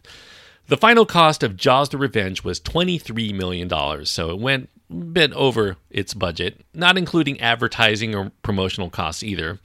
The 0.68 0.78
final 0.78 1.06
cost 1.06 1.44
of 1.44 1.58
Jaws 1.58 1.90
the 1.90 1.98
Revenge 1.98 2.44
was 2.44 2.60
$23 2.60 3.34
million, 3.34 3.70
so 4.06 4.30
it 4.30 4.40
went 4.40 4.70
bit 4.92 5.32
over 5.34 5.78
its 5.90 6.14
budget, 6.14 6.62
not 6.74 6.98
including 6.98 7.40
advertising 7.40 8.14
or 8.14 8.32
promotional 8.44 8.90
costs 8.90 9.24
either. 9.24 9.60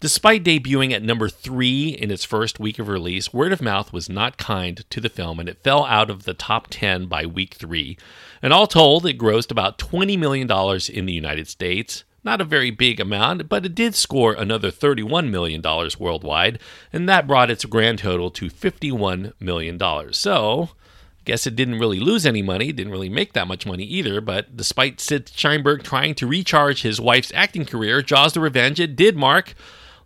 Despite 0.00 0.44
debuting 0.44 0.92
at 0.92 1.02
number 1.02 1.28
three 1.28 1.90
in 1.90 2.10
its 2.10 2.24
first 2.24 2.58
week 2.58 2.78
of 2.78 2.88
release, 2.88 3.32
word 3.32 3.52
of 3.52 3.62
mouth 3.62 3.92
was 3.92 4.08
not 4.08 4.36
kind 4.36 4.84
to 4.90 5.00
the 5.00 5.08
film 5.08 5.38
and 5.38 5.48
it 5.48 5.62
fell 5.62 5.84
out 5.84 6.10
of 6.10 6.24
the 6.24 6.34
top 6.34 6.66
10 6.70 7.06
by 7.06 7.24
week 7.24 7.54
three. 7.54 7.96
And 8.42 8.52
all 8.52 8.66
told, 8.66 9.06
it 9.06 9.18
grossed 9.18 9.50
about 9.52 9.78
$20 9.78 10.18
million 10.18 10.50
in 10.92 11.06
the 11.06 11.12
United 11.12 11.46
States. 11.46 12.04
Not 12.24 12.40
a 12.40 12.44
very 12.44 12.70
big 12.70 13.00
amount, 13.00 13.48
but 13.48 13.66
it 13.66 13.74
did 13.74 13.94
score 13.94 14.32
another 14.32 14.70
$31 14.70 15.30
million 15.30 15.62
worldwide, 15.98 16.60
and 16.92 17.08
that 17.08 17.26
brought 17.26 17.50
its 17.50 17.64
grand 17.64 17.98
total 17.98 18.30
to 18.30 18.48
$51 18.48 19.32
million. 19.40 20.12
So, 20.12 20.70
guess 21.24 21.46
it 21.46 21.56
didn't 21.56 21.78
really 21.78 22.00
lose 22.00 22.26
any 22.26 22.42
money, 22.42 22.72
didn't 22.72 22.92
really 22.92 23.08
make 23.08 23.32
that 23.32 23.48
much 23.48 23.66
money 23.66 23.84
either, 23.84 24.20
but 24.20 24.56
despite 24.56 25.00
Sid 25.00 25.26
Sheinberg 25.26 25.82
trying 25.82 26.14
to 26.16 26.26
recharge 26.26 26.82
his 26.82 27.00
wife's 27.00 27.32
acting 27.34 27.64
career, 27.64 28.02
Jaws 28.02 28.32
the 28.32 28.40
Revenge, 28.40 28.80
it 28.80 28.96
did 28.96 29.16
mark 29.16 29.54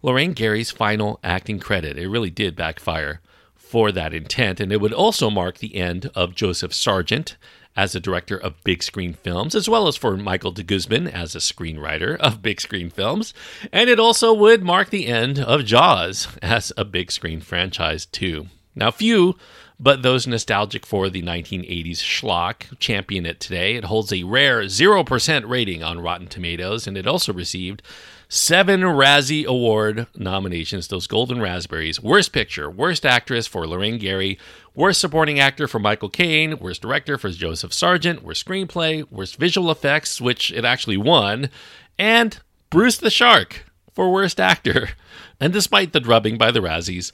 Lorraine 0.02 0.34
Gary's 0.34 0.70
final 0.70 1.18
acting 1.24 1.58
credit. 1.58 1.98
It 1.98 2.08
really 2.08 2.30
did 2.30 2.54
backfire 2.54 3.20
for 3.54 3.90
that 3.92 4.14
intent, 4.14 4.60
and 4.60 4.72
it 4.72 4.80
would 4.80 4.92
also 4.92 5.30
mark 5.30 5.58
the 5.58 5.74
end 5.74 6.10
of 6.14 6.34
Joseph 6.34 6.72
Sargent 6.72 7.36
as 7.74 7.94
a 7.94 8.00
director 8.00 8.38
of 8.38 8.62
big 8.64 8.82
screen 8.82 9.12
films, 9.12 9.54
as 9.54 9.68
well 9.68 9.86
as 9.86 9.96
for 9.96 10.16
Michael 10.16 10.52
de 10.52 10.62
Guzman 10.62 11.06
as 11.06 11.34
a 11.34 11.40
screenwriter 11.40 12.16
of 12.16 12.40
big 12.40 12.60
screen 12.60 12.88
films. 12.88 13.34
And 13.72 13.90
it 13.90 14.00
also 14.00 14.32
would 14.32 14.62
mark 14.62 14.88
the 14.90 15.06
end 15.06 15.38
of 15.38 15.64
Jaws 15.64 16.28
as 16.40 16.72
a 16.76 16.84
big 16.84 17.12
screen 17.12 17.40
franchise, 17.40 18.06
too. 18.06 18.46
Now, 18.74 18.90
few 18.90 19.36
but 19.78 20.02
those 20.02 20.26
nostalgic 20.26 20.86
for 20.86 21.10
the 21.10 21.22
1980s 21.22 21.98
schlock 21.98 22.78
champion 22.78 23.26
it 23.26 23.40
today. 23.40 23.76
It 23.76 23.84
holds 23.84 24.12
a 24.12 24.22
rare 24.22 24.62
0% 24.62 25.48
rating 25.48 25.82
on 25.82 26.00
Rotten 26.00 26.28
Tomatoes, 26.28 26.86
and 26.86 26.96
it 26.96 27.06
also 27.06 27.32
received 27.32 27.82
seven 28.28 28.80
Razzie 28.80 29.44
Award 29.44 30.06
nominations, 30.16 30.88
those 30.88 31.06
golden 31.06 31.40
raspberries. 31.40 32.00
Worst 32.02 32.32
Picture, 32.32 32.70
Worst 32.70 33.04
Actress 33.04 33.46
for 33.46 33.66
Lorraine 33.66 33.98
Gary, 33.98 34.38
Worst 34.74 35.00
Supporting 35.00 35.38
Actor 35.38 35.68
for 35.68 35.78
Michael 35.78 36.08
Caine, 36.08 36.58
Worst 36.58 36.82
Director 36.82 37.18
for 37.18 37.30
Joseph 37.30 37.72
Sargent, 37.72 38.22
Worst 38.22 38.44
Screenplay, 38.46 39.04
Worst 39.10 39.36
Visual 39.36 39.70
Effects, 39.70 40.20
which 40.20 40.50
it 40.52 40.64
actually 40.64 40.96
won, 40.96 41.50
and 41.98 42.40
Bruce 42.70 42.96
the 42.96 43.10
Shark 43.10 43.66
for 43.92 44.10
Worst 44.12 44.40
Actor. 44.40 44.90
And 45.38 45.52
despite 45.52 45.92
the 45.92 46.00
drubbing 46.00 46.38
by 46.38 46.50
the 46.50 46.60
Razzies, 46.60 47.12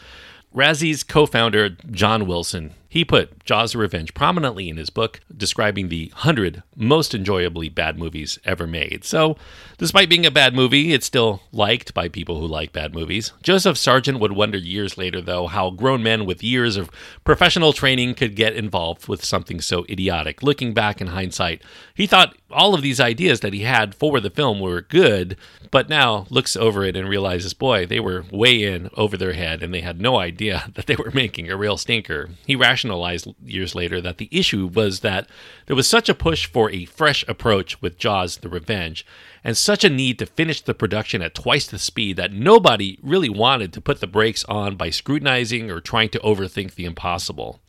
Razzie's 0.55 1.03
co 1.03 1.27
founder, 1.27 1.71
John 1.91 2.27
Wilson, 2.27 2.75
he 2.93 3.07
put 3.07 3.43
Jaws 3.47 3.75
of 3.75 3.81
Revenge 3.81 4.13
prominently 4.13 4.69
in 4.69 4.77
his 4.77 4.91
book, 4.91 5.21
describing 5.35 5.89
the 5.89 6.11
100 6.13 6.63
most 6.77 7.15
enjoyably 7.15 7.71
bad 7.71 7.99
movies 7.99 8.39
ever 8.45 8.67
made. 8.67 9.03
So, 9.03 9.39
despite 9.79 10.11
being 10.11 10.27
a 10.27 10.31
bad 10.31 10.55
movie, 10.55 10.93
it's 10.93 11.07
still 11.07 11.41
liked 11.53 11.95
by 11.95 12.09
people 12.09 12.39
who 12.39 12.47
like 12.47 12.71
bad 12.71 12.93
movies. 12.93 13.33
Joseph 13.43 13.79
Sargent 13.79 14.21
would 14.21 14.33
wonder 14.33 14.59
years 14.59 14.99
later, 14.99 15.23
though, 15.23 15.47
how 15.47 15.71
grown 15.71 16.03
men 16.03 16.27
with 16.27 16.43
years 16.43 16.77
of 16.77 16.91
professional 17.25 17.73
training 17.73 18.15
could 18.15 18.37
get 18.37 18.55
involved 18.55 19.09
with 19.09 19.25
something 19.25 19.63
so 19.63 19.87
idiotic. 19.89 20.43
Looking 20.43 20.75
back 20.75 21.01
in 21.01 21.07
hindsight, 21.07 21.63
he 21.95 22.07
thought 22.07 22.37
all 22.51 22.75
of 22.75 22.83
these 22.83 23.01
ideas 23.01 23.41
that 23.41 23.55
he 23.55 23.63
had 23.63 23.95
for 23.95 24.21
the 24.21 24.29
film 24.29 24.61
were 24.61 24.83
good, 24.83 25.39
but 25.71 25.89
now 25.89 26.27
looks 26.29 26.57
over 26.57 26.85
it 26.85 26.97
and 26.97 27.09
realizes, 27.09 27.55
boy, 27.55 27.87
they 27.87 28.01
were 28.01 28.27
way 28.31 28.63
in 28.63 28.91
over 28.99 29.17
their 29.17 29.33
head 29.33 29.63
and 29.63 29.73
they 29.73 29.81
had 29.81 30.01
no 30.01 30.19
idea 30.19 30.71
that 30.75 30.87
they 30.87 30.97
were 30.97 31.11
making 31.13 31.51
a 31.51 31.57
real 31.57 31.79
stinker. 31.79 32.29
He 32.47 32.55
rationalized 32.83 33.29
years 33.45 33.75
later 33.75 34.01
that 34.01 34.19
the 34.19 34.29
issue 34.33 34.67
was 34.67 35.01
that 35.01 35.29
there 35.67 35.77
was 35.77 35.87
such 35.87 36.09
a 36.09 36.15
push 36.15 36.47
for 36.47 36.71
a 36.71 36.85
fresh 36.85 37.25
approach 37.29 37.81
with 37.81 37.99
Jaws 37.99 38.39
the 38.39 38.49
Revenge 38.49 39.07
and 39.45 39.57
such 39.57 39.85
a 39.85 39.91
need 39.91 40.19
to 40.19 40.27
finish 40.27 40.61
the 40.61 40.75
production 40.75 41.23
at 41.23 41.35
twice 41.35 41.67
the 41.67 41.79
speed 41.79 42.17
that 42.17 42.33
nobody 42.33 42.99
really 43.03 43.29
wanted 43.29 43.73
to 43.73 43.81
put 43.81 44.01
the 44.01 44.07
brakes 44.07 44.45
on 44.45 44.77
by 44.77 44.91
scrutinizing 44.91 45.71
or 45.71 45.81
trying 45.81 46.09
to 46.09 46.19
overthink 46.21 46.75
the 46.75 46.85
impossible. 46.85 47.61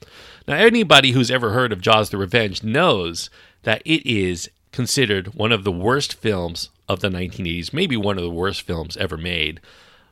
Now, 0.47 0.55
anybody 0.55 1.11
who's 1.11 1.31
ever 1.31 1.51
heard 1.51 1.71
of 1.71 1.81
Jaws 1.81 2.09
the 2.09 2.17
Revenge 2.17 2.63
knows 2.63 3.29
that 3.63 3.81
it 3.85 4.05
is 4.09 4.49
considered 4.71 5.35
one 5.35 5.51
of 5.51 5.63
the 5.63 5.71
worst 5.71 6.15
films 6.15 6.69
of 6.89 7.01
the 7.01 7.09
1980s, 7.09 7.71
maybe 7.71 7.95
one 7.95 8.17
of 8.17 8.23
the 8.23 8.29
worst 8.29 8.63
films 8.63 8.97
ever 8.97 9.17
made. 9.17 9.61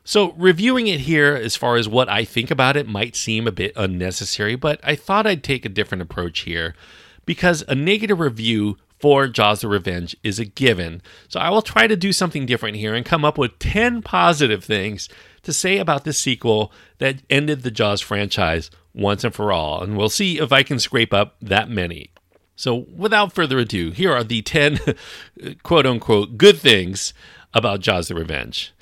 So, 0.04 0.32
reviewing 0.32 0.88
it 0.88 1.00
here, 1.00 1.34
as 1.34 1.54
far 1.54 1.76
as 1.76 1.88
what 1.88 2.08
I 2.08 2.24
think 2.24 2.50
about 2.50 2.76
it, 2.76 2.88
might 2.88 3.14
seem 3.14 3.46
a 3.46 3.52
bit 3.52 3.72
unnecessary, 3.76 4.56
but 4.56 4.80
I 4.82 4.96
thought 4.96 5.26
I'd 5.26 5.44
take 5.44 5.64
a 5.64 5.68
different 5.68 6.02
approach 6.02 6.40
here 6.40 6.74
because 7.24 7.62
a 7.68 7.76
negative 7.76 8.18
review 8.18 8.78
for 8.98 9.28
Jaws 9.28 9.60
the 9.60 9.68
Revenge 9.68 10.16
is 10.24 10.40
a 10.40 10.44
given. 10.44 11.02
So, 11.28 11.38
I 11.38 11.50
will 11.50 11.62
try 11.62 11.86
to 11.86 11.94
do 11.94 12.12
something 12.12 12.46
different 12.46 12.78
here 12.78 12.94
and 12.94 13.06
come 13.06 13.24
up 13.24 13.38
with 13.38 13.60
10 13.60 14.02
positive 14.02 14.64
things 14.64 15.08
to 15.42 15.52
say 15.52 15.78
about 15.78 16.02
this 16.02 16.18
sequel 16.18 16.72
that 16.98 17.22
ended 17.30 17.62
the 17.62 17.70
Jaws 17.70 18.00
franchise 18.00 18.70
once 18.92 19.22
and 19.22 19.34
for 19.34 19.52
all. 19.52 19.82
And 19.82 19.96
we'll 19.96 20.08
see 20.08 20.40
if 20.40 20.52
I 20.52 20.64
can 20.64 20.80
scrape 20.80 21.14
up 21.14 21.36
that 21.40 21.70
many. 21.70 22.10
So, 22.56 22.86
without 22.96 23.32
further 23.32 23.58
ado, 23.58 23.92
here 23.92 24.12
are 24.12 24.24
the 24.24 24.42
10 24.42 24.80
quote 25.62 25.86
unquote 25.86 26.36
good 26.36 26.58
things 26.58 27.14
about 27.54 27.80
Jaws 27.80 28.08
the 28.08 28.16
Revenge. 28.16 28.72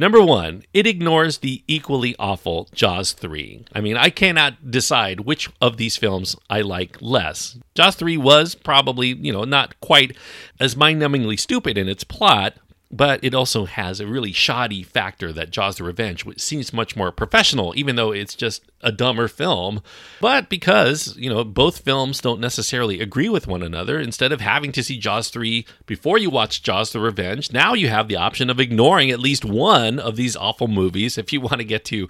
Number 0.00 0.22
one, 0.22 0.62
it 0.72 0.86
ignores 0.86 1.38
the 1.38 1.62
equally 1.68 2.16
awful 2.18 2.70
Jaws 2.72 3.12
3. 3.12 3.66
I 3.74 3.82
mean, 3.82 3.98
I 3.98 4.08
cannot 4.08 4.70
decide 4.70 5.20
which 5.20 5.50
of 5.60 5.76
these 5.76 5.98
films 5.98 6.34
I 6.48 6.62
like 6.62 6.96
less. 7.02 7.58
Jaws 7.74 7.96
3 7.96 8.16
was 8.16 8.54
probably, 8.54 9.08
you 9.08 9.30
know, 9.30 9.44
not 9.44 9.78
quite 9.82 10.16
as 10.58 10.74
mind 10.74 11.02
numbingly 11.02 11.38
stupid 11.38 11.76
in 11.76 11.86
its 11.86 12.02
plot, 12.02 12.54
but 12.90 13.22
it 13.22 13.34
also 13.34 13.66
has 13.66 14.00
a 14.00 14.06
really 14.06 14.32
shoddy 14.32 14.82
factor 14.82 15.32
that 15.32 15.50
Jaws 15.50 15.76
the 15.76 15.84
Revenge, 15.84 16.24
which 16.24 16.40
seems 16.40 16.72
much 16.72 16.96
more 16.96 17.12
professional, 17.12 17.72
even 17.76 17.94
though 17.94 18.10
it's 18.10 18.34
just 18.34 18.64
a 18.80 18.90
dumber 18.90 19.28
film. 19.28 19.80
But 20.20 20.48
because, 20.48 21.16
you 21.16 21.30
know, 21.30 21.44
both 21.44 21.80
films 21.80 22.20
don't 22.20 22.40
necessarily 22.40 23.00
agree 23.00 23.28
with 23.28 23.46
one 23.46 23.62
another, 23.62 24.00
instead 24.00 24.32
of 24.32 24.40
having 24.40 24.72
to 24.72 24.82
see 24.82 24.98
Jaws 24.98 25.30
3 25.30 25.64
before 25.86 26.18
you 26.18 26.30
watch 26.30 26.64
Jaws 26.64 26.92
the 26.92 26.98
Revenge, 26.98 27.52
now 27.52 27.74
you 27.74 27.88
have 27.88 28.08
the 28.08 28.16
option 28.16 28.50
of 28.50 28.58
ignoring 28.58 29.10
at 29.10 29.20
least 29.20 29.44
one 29.44 30.00
of 30.00 30.16
these 30.16 30.34
awful 30.34 30.66
movies 30.66 31.16
if 31.16 31.32
you 31.32 31.40
want 31.40 31.58
to 31.58 31.64
get 31.64 31.84
to 31.86 32.08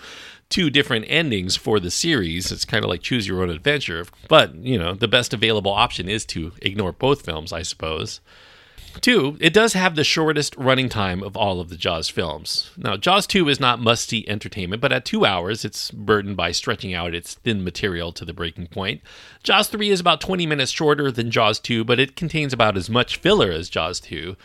two 0.48 0.70
different 0.70 1.04
endings 1.08 1.56
for 1.56 1.78
the 1.78 1.90
series. 1.90 2.50
It's 2.50 2.64
kind 2.64 2.84
of 2.84 2.88
like 2.88 3.02
choose 3.02 3.28
your 3.28 3.42
own 3.42 3.50
adventure. 3.50 4.06
But, 4.28 4.54
you 4.54 4.78
know, 4.78 4.94
the 4.94 5.08
best 5.08 5.34
available 5.34 5.72
option 5.72 6.08
is 6.08 6.24
to 6.26 6.52
ignore 6.62 6.92
both 6.92 7.22
films, 7.22 7.52
I 7.52 7.62
suppose. 7.62 8.20
Two, 9.00 9.38
it 9.40 9.54
does 9.54 9.72
have 9.72 9.94
the 9.94 10.04
shortest 10.04 10.54
running 10.56 10.88
time 10.88 11.22
of 11.22 11.36
all 11.36 11.60
of 11.60 11.70
the 11.70 11.76
Jaws 11.76 12.08
films. 12.08 12.70
Now, 12.76 12.96
Jaws 12.96 13.26
2 13.26 13.48
is 13.48 13.58
not 13.58 13.80
must 13.80 14.08
see 14.08 14.28
entertainment, 14.28 14.82
but 14.82 14.92
at 14.92 15.04
two 15.04 15.24
hours, 15.24 15.64
it's 15.64 15.90
burdened 15.90 16.36
by 16.36 16.52
stretching 16.52 16.92
out 16.92 17.14
its 17.14 17.34
thin 17.34 17.64
material 17.64 18.12
to 18.12 18.24
the 18.24 18.34
breaking 18.34 18.66
point. 18.66 19.00
Jaws 19.42 19.68
3 19.68 19.90
is 19.90 20.00
about 20.00 20.20
20 20.20 20.44
minutes 20.44 20.72
shorter 20.72 21.10
than 21.10 21.30
Jaws 21.30 21.58
2, 21.60 21.84
but 21.84 21.98
it 21.98 22.16
contains 22.16 22.52
about 22.52 22.76
as 22.76 22.90
much 22.90 23.16
filler 23.16 23.50
as 23.50 23.70
Jaws 23.70 24.00
2. 24.00 24.36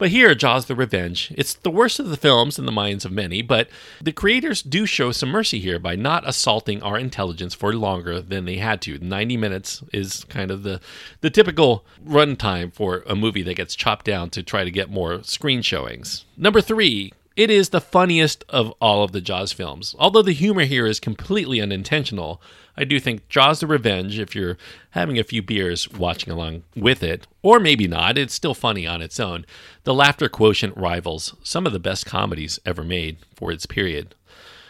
But 0.00 0.12
here, 0.12 0.34
Jaws 0.34 0.64
the 0.64 0.74
Revenge, 0.74 1.30
it's 1.36 1.52
the 1.52 1.70
worst 1.70 2.00
of 2.00 2.08
the 2.08 2.16
films 2.16 2.58
in 2.58 2.64
the 2.64 2.72
minds 2.72 3.04
of 3.04 3.12
many, 3.12 3.42
but 3.42 3.68
the 4.00 4.14
creators 4.14 4.62
do 4.62 4.86
show 4.86 5.12
some 5.12 5.28
mercy 5.28 5.60
here 5.60 5.78
by 5.78 5.94
not 5.94 6.26
assaulting 6.26 6.82
our 6.82 6.96
intelligence 6.96 7.52
for 7.52 7.74
longer 7.74 8.22
than 8.22 8.46
they 8.46 8.56
had 8.56 8.80
to. 8.80 8.98
90 8.98 9.36
minutes 9.36 9.82
is 9.92 10.24
kind 10.30 10.50
of 10.50 10.62
the, 10.62 10.80
the 11.20 11.28
typical 11.28 11.84
runtime 12.02 12.72
for 12.72 13.04
a 13.06 13.14
movie 13.14 13.42
that 13.42 13.58
gets 13.58 13.74
chopped 13.74 14.06
down 14.06 14.30
to 14.30 14.42
try 14.42 14.64
to 14.64 14.70
get 14.70 14.88
more 14.88 15.22
screen 15.22 15.60
showings. 15.60 16.24
Number 16.34 16.62
three, 16.62 17.12
it 17.40 17.48
is 17.48 17.70
the 17.70 17.80
funniest 17.80 18.44
of 18.50 18.70
all 18.82 19.02
of 19.02 19.12
the 19.12 19.20
Jaws 19.22 19.50
films. 19.50 19.96
Although 19.98 20.20
the 20.20 20.34
humor 20.34 20.64
here 20.64 20.86
is 20.86 21.00
completely 21.00 21.58
unintentional, 21.58 22.42
I 22.76 22.84
do 22.84 23.00
think 23.00 23.30
Jaws 23.30 23.60
the 23.60 23.66
Revenge, 23.66 24.18
if 24.18 24.34
you're 24.34 24.58
having 24.90 25.18
a 25.18 25.24
few 25.24 25.40
beers 25.40 25.90
watching 25.90 26.30
along 26.30 26.64
with 26.76 27.02
it, 27.02 27.26
or 27.40 27.58
maybe 27.58 27.88
not, 27.88 28.18
it's 28.18 28.34
still 28.34 28.52
funny 28.52 28.86
on 28.86 29.00
its 29.00 29.18
own. 29.18 29.46
The 29.84 29.94
laughter 29.94 30.28
quotient 30.28 30.76
rivals 30.76 31.34
some 31.42 31.64
of 31.64 31.72
the 31.72 31.80
best 31.80 32.04
comedies 32.04 32.60
ever 32.66 32.84
made 32.84 33.16
for 33.34 33.50
its 33.50 33.64
period. 33.64 34.14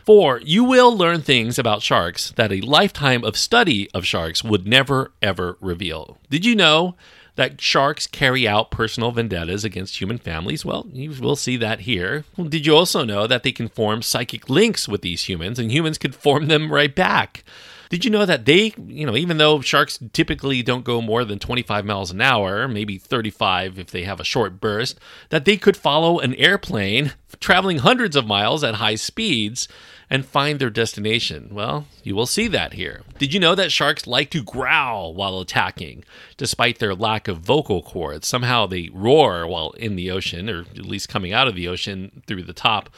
Four, 0.07 0.41
you 0.45 0.63
will 0.63 0.97
learn 0.97 1.23
things 1.23 1.59
about 1.59 1.83
sharks 1.83 2.31
that 2.37 2.53
a 2.53 2.61
lifetime 2.61 3.25
of 3.25 3.37
study 3.37 3.91
of 3.91 4.07
sharks 4.07 4.45
would 4.45 4.65
never 4.65 5.11
ever 5.21 5.59
reveal. 5.61 6.19
Did 6.31 6.45
you 6.45 6.55
know 6.55 6.95
that 7.41 7.59
sharks 7.59 8.07
carry 8.07 8.47
out 8.47 8.71
personal 8.71 9.13
vendettas 9.13 9.65
against 9.65 9.99
human 9.99 10.19
families? 10.19 10.63
Well, 10.63 10.87
you 10.93 11.11
will 11.11 11.37
see 11.37 11.57
that 11.57 11.81
here. 11.81 12.25
Did 12.37 12.67
you 12.67 12.77
also 12.77 13.03
know 13.03 13.27
that 13.27 13.45
they 13.45 13.51
can 13.51 13.69
form 13.69 14.03
psychic 14.03 14.51
links 14.51 14.87
with 14.87 15.01
these 15.01 15.25
humans 15.25 15.59
and 15.59 15.73
humans 15.73 15.97
could 15.97 16.15
form 16.15 16.49
them 16.49 16.71
right 16.71 16.95
back? 16.95 17.43
Did 17.89 18.05
you 18.05 18.11
know 18.11 18.27
that 18.27 18.45
they, 18.45 18.75
you 18.87 19.07
know, 19.07 19.17
even 19.17 19.39
though 19.39 19.63
sharks 19.63 19.99
typically 20.13 20.63
don't 20.63 20.85
go 20.85 21.01
more 21.01 21.25
than 21.25 21.39
25 21.39 21.87
miles 21.87 22.11
an 22.11 22.21
hour, 22.21 22.69
maybe 22.69 22.99
35 22.99 23.79
if 23.79 23.91
they 23.91 24.03
have 24.03 24.21
a 24.21 24.25
short 24.25 24.61
burst, 24.61 25.01
that 25.31 25.47
they 25.47 25.57
could 25.57 25.79
follow 25.79 26.21
an 26.21 26.35
airplane 26.35 27.15
traveling 27.41 27.79
hundreds 27.79 28.17
of 28.17 28.27
miles 28.27 28.63
at 28.63 28.75
high 28.75 28.97
speeds 28.97 29.67
and 30.11 30.27
find 30.27 30.59
their 30.59 30.71
destination? 30.71 31.49
Well, 31.53 31.87
you 32.03 32.17
will 32.17 32.27
see 32.27 32.49
that 32.49 32.75
here. 32.75 33.03
Did 33.19 33.33
you 33.33 33.39
know 33.39 33.55
that 33.55 33.71
sharks 33.71 34.07
like 34.07 34.31
to 34.31 34.43
growl 34.43 35.15
while 35.15 35.39
attacking, 35.39 36.05
despite 36.37 36.81
their 36.81 36.95
lack 36.95 37.29
of 37.29 37.39
vocal 37.39 37.83
cords? 37.83 38.27
Somehow 38.27 38.67
they 38.67 38.91
roar 38.93 39.47
while 39.47 39.71
in 39.73 39.95
the 39.95 40.11
ocean, 40.11 40.51
or 40.51 40.63
at 40.63 40.79
least 40.85 41.09
coming 41.09 41.33
out 41.33 41.47
of 41.47 41.55
the 41.55 41.69
ocean 41.69 42.23
through 42.27 42.43
the 42.43 42.53
top 42.53 42.91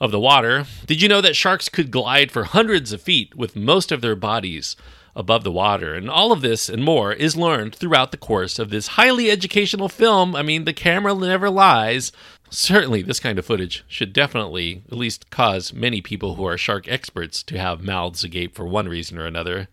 of 0.00 0.12
the 0.12 0.20
water. 0.20 0.64
Did 0.86 1.02
you 1.02 1.08
know 1.08 1.20
that 1.20 1.36
sharks 1.36 1.68
could 1.68 1.90
glide 1.90 2.30
for 2.30 2.44
hundreds 2.44 2.92
of 2.92 3.02
feet 3.02 3.34
with 3.34 3.56
most 3.56 3.92
of 3.92 4.00
their 4.00 4.16
bodies 4.16 4.76
above 5.14 5.44
the 5.44 5.52
water? 5.52 5.94
And 5.94 6.10
all 6.10 6.32
of 6.32 6.40
this 6.40 6.68
and 6.68 6.84
more 6.84 7.12
is 7.12 7.36
learned 7.36 7.74
throughout 7.74 8.10
the 8.10 8.16
course 8.16 8.58
of 8.58 8.70
this 8.70 8.88
highly 8.88 9.30
educational 9.30 9.88
film. 9.88 10.36
I 10.36 10.42
mean, 10.42 10.64
the 10.64 10.72
camera 10.72 11.14
never 11.14 11.50
lies. 11.50 12.12
Certainly, 12.50 13.02
this 13.02 13.20
kind 13.20 13.38
of 13.38 13.46
footage 13.46 13.84
should 13.86 14.12
definitely 14.12 14.82
at 14.90 14.98
least 14.98 15.30
cause 15.30 15.72
many 15.72 16.00
people 16.00 16.34
who 16.34 16.44
are 16.44 16.58
shark 16.58 16.88
experts 16.88 17.42
to 17.44 17.58
have 17.58 17.82
mouths 17.82 18.24
agape 18.24 18.54
for 18.54 18.66
one 18.66 18.88
reason 18.88 19.18
or 19.18 19.26
another. 19.26 19.68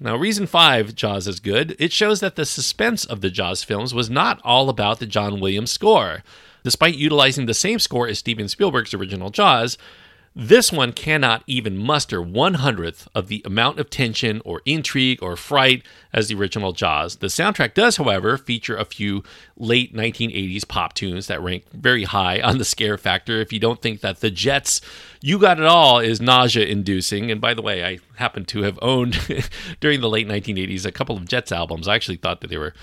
Now, 0.00 0.14
reason 0.14 0.46
five, 0.46 0.94
Jaws 0.94 1.26
is 1.26 1.40
good. 1.40 1.74
It 1.78 1.90
shows 1.90 2.20
that 2.20 2.36
the 2.36 2.44
suspense 2.44 3.04
of 3.04 3.20
the 3.20 3.30
Jaws 3.30 3.64
films 3.64 3.94
was 3.94 4.08
not 4.08 4.40
all 4.44 4.68
about 4.68 5.00
the 5.00 5.06
John 5.06 5.40
Williams 5.40 5.70
score. 5.70 6.22
Despite 6.62 6.96
utilizing 6.96 7.46
the 7.46 7.54
same 7.54 7.78
score 7.78 8.06
as 8.06 8.18
Steven 8.18 8.46
Spielberg's 8.46 8.94
original 8.94 9.30
Jaws, 9.30 9.78
this 10.40 10.70
one 10.70 10.92
cannot 10.92 11.42
even 11.48 11.76
muster 11.76 12.22
one 12.22 12.54
hundredth 12.54 13.08
of 13.12 13.26
the 13.26 13.42
amount 13.44 13.80
of 13.80 13.90
tension 13.90 14.40
or 14.44 14.62
intrigue 14.64 15.20
or 15.20 15.34
fright 15.34 15.82
as 16.12 16.28
the 16.28 16.36
original 16.36 16.72
Jaws. 16.72 17.16
The 17.16 17.26
soundtrack 17.26 17.74
does, 17.74 17.96
however, 17.96 18.38
feature 18.38 18.76
a 18.76 18.84
few 18.84 19.24
late 19.56 19.92
1980s 19.92 20.68
pop 20.68 20.94
tunes 20.94 21.26
that 21.26 21.42
rank 21.42 21.64
very 21.72 22.04
high 22.04 22.40
on 22.40 22.58
the 22.58 22.64
scare 22.64 22.96
factor. 22.96 23.40
If 23.40 23.52
you 23.52 23.58
don't 23.58 23.82
think 23.82 24.00
that 24.02 24.20
the 24.20 24.30
Jets, 24.30 24.80
You 25.20 25.40
Got 25.40 25.58
It 25.58 25.66
All, 25.66 25.98
is 25.98 26.20
nausea 26.20 26.66
inducing, 26.66 27.32
and 27.32 27.40
by 27.40 27.52
the 27.52 27.62
way, 27.62 27.84
I 27.84 27.98
happen 28.14 28.44
to 28.44 28.62
have 28.62 28.78
owned 28.80 29.18
during 29.80 30.00
the 30.00 30.08
late 30.08 30.28
1980s 30.28 30.86
a 30.86 30.92
couple 30.92 31.16
of 31.16 31.26
Jets 31.26 31.50
albums. 31.50 31.88
I 31.88 31.96
actually 31.96 32.16
thought 32.16 32.42
that 32.42 32.48
they 32.48 32.58
were 32.58 32.74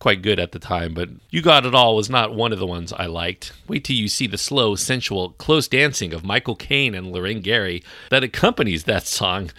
quite 0.00 0.22
good 0.22 0.40
at 0.40 0.50
the 0.50 0.58
time, 0.58 0.94
but 0.94 1.10
You 1.30 1.42
Got 1.42 1.66
It 1.66 1.74
All 1.74 1.94
was 1.94 2.10
not 2.10 2.34
one 2.34 2.52
of 2.52 2.58
the 2.58 2.66
ones 2.66 2.92
I 2.92 3.06
liked. 3.06 3.52
Wait 3.68 3.84
till 3.84 3.96
you 3.96 4.08
see 4.08 4.26
the 4.26 4.38
slow, 4.38 4.74
sensual, 4.74 5.30
close 5.32 5.68
dancing 5.68 6.12
of 6.12 6.24
Michael 6.24 6.56
Caine 6.56 6.94
and 6.94 7.12
Lorraine 7.12 7.42
Gary 7.42 7.84
that 8.08 8.24
accompanies 8.24 8.84
that 8.84 9.06
song. 9.06 9.50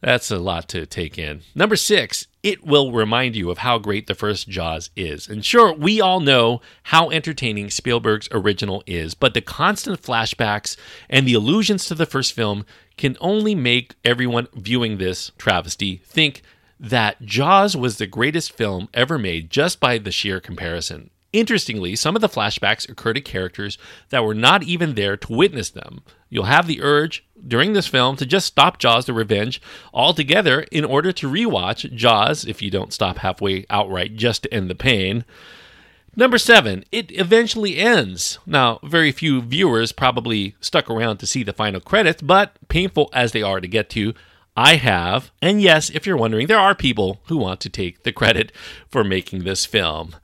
That's 0.00 0.30
a 0.30 0.38
lot 0.38 0.68
to 0.68 0.86
take 0.86 1.18
in. 1.18 1.40
Number 1.56 1.74
six, 1.74 2.28
it 2.42 2.64
will 2.64 2.92
remind 2.92 3.34
you 3.34 3.50
of 3.50 3.58
how 3.58 3.78
great 3.78 4.06
the 4.06 4.14
first 4.14 4.48
Jaws 4.48 4.90
is. 4.94 5.26
And 5.26 5.44
sure, 5.44 5.72
we 5.72 6.00
all 6.00 6.20
know 6.20 6.60
how 6.84 7.10
entertaining 7.10 7.70
Spielberg's 7.70 8.28
original 8.30 8.84
is, 8.86 9.14
but 9.14 9.34
the 9.34 9.40
constant 9.40 10.00
flashbacks 10.00 10.76
and 11.10 11.26
the 11.26 11.34
allusions 11.34 11.86
to 11.86 11.96
the 11.96 12.06
first 12.06 12.32
film 12.32 12.64
can 12.96 13.16
only 13.20 13.54
make 13.54 13.96
everyone 14.04 14.46
viewing 14.54 14.98
this 14.98 15.32
travesty 15.38 15.96
think 16.04 16.42
that 16.80 17.20
Jaws 17.22 17.76
was 17.76 17.98
the 17.98 18.06
greatest 18.06 18.52
film 18.52 18.88
ever 18.94 19.18
made 19.18 19.50
just 19.50 19.80
by 19.80 19.98
the 19.98 20.12
sheer 20.12 20.40
comparison. 20.40 21.10
Interestingly, 21.32 21.94
some 21.94 22.16
of 22.16 22.22
the 22.22 22.28
flashbacks 22.28 22.88
occur 22.88 23.12
to 23.12 23.20
characters 23.20 23.76
that 24.08 24.24
were 24.24 24.34
not 24.34 24.62
even 24.62 24.94
there 24.94 25.16
to 25.16 25.32
witness 25.32 25.68
them. 25.68 26.00
You'll 26.30 26.44
have 26.44 26.66
the 26.66 26.80
urge 26.80 27.26
during 27.46 27.74
this 27.74 27.86
film 27.86 28.16
to 28.16 28.26
just 28.26 28.46
stop 28.46 28.78
Jaws 28.78 29.04
the 29.04 29.12
Revenge 29.12 29.60
altogether 29.92 30.62
in 30.72 30.84
order 30.84 31.12
to 31.12 31.30
rewatch 31.30 31.92
Jaws 31.94 32.46
if 32.46 32.62
you 32.62 32.70
don't 32.70 32.94
stop 32.94 33.18
halfway 33.18 33.66
outright 33.68 34.16
just 34.16 34.44
to 34.44 34.54
end 34.54 34.70
the 34.70 34.74
pain. 34.74 35.24
Number 36.16 36.38
seven, 36.38 36.84
it 36.90 37.12
eventually 37.12 37.76
ends. 37.76 38.38
Now, 38.46 38.80
very 38.82 39.12
few 39.12 39.42
viewers 39.42 39.92
probably 39.92 40.56
stuck 40.60 40.90
around 40.90 41.18
to 41.18 41.26
see 41.26 41.42
the 41.42 41.52
final 41.52 41.80
credits, 41.80 42.22
but 42.22 42.56
painful 42.68 43.10
as 43.12 43.32
they 43.32 43.42
are 43.42 43.60
to 43.60 43.68
get 43.68 43.90
to, 43.90 44.14
I 44.58 44.74
have. 44.74 45.30
And 45.40 45.62
yes, 45.62 45.88
if 45.88 46.04
you're 46.04 46.16
wondering, 46.16 46.48
there 46.48 46.58
are 46.58 46.74
people 46.74 47.20
who 47.26 47.36
want 47.36 47.60
to 47.60 47.68
take 47.68 48.02
the 48.02 48.10
credit 48.10 48.50
for 48.88 49.04
making 49.04 49.44
this 49.44 49.64
film. 49.64 50.16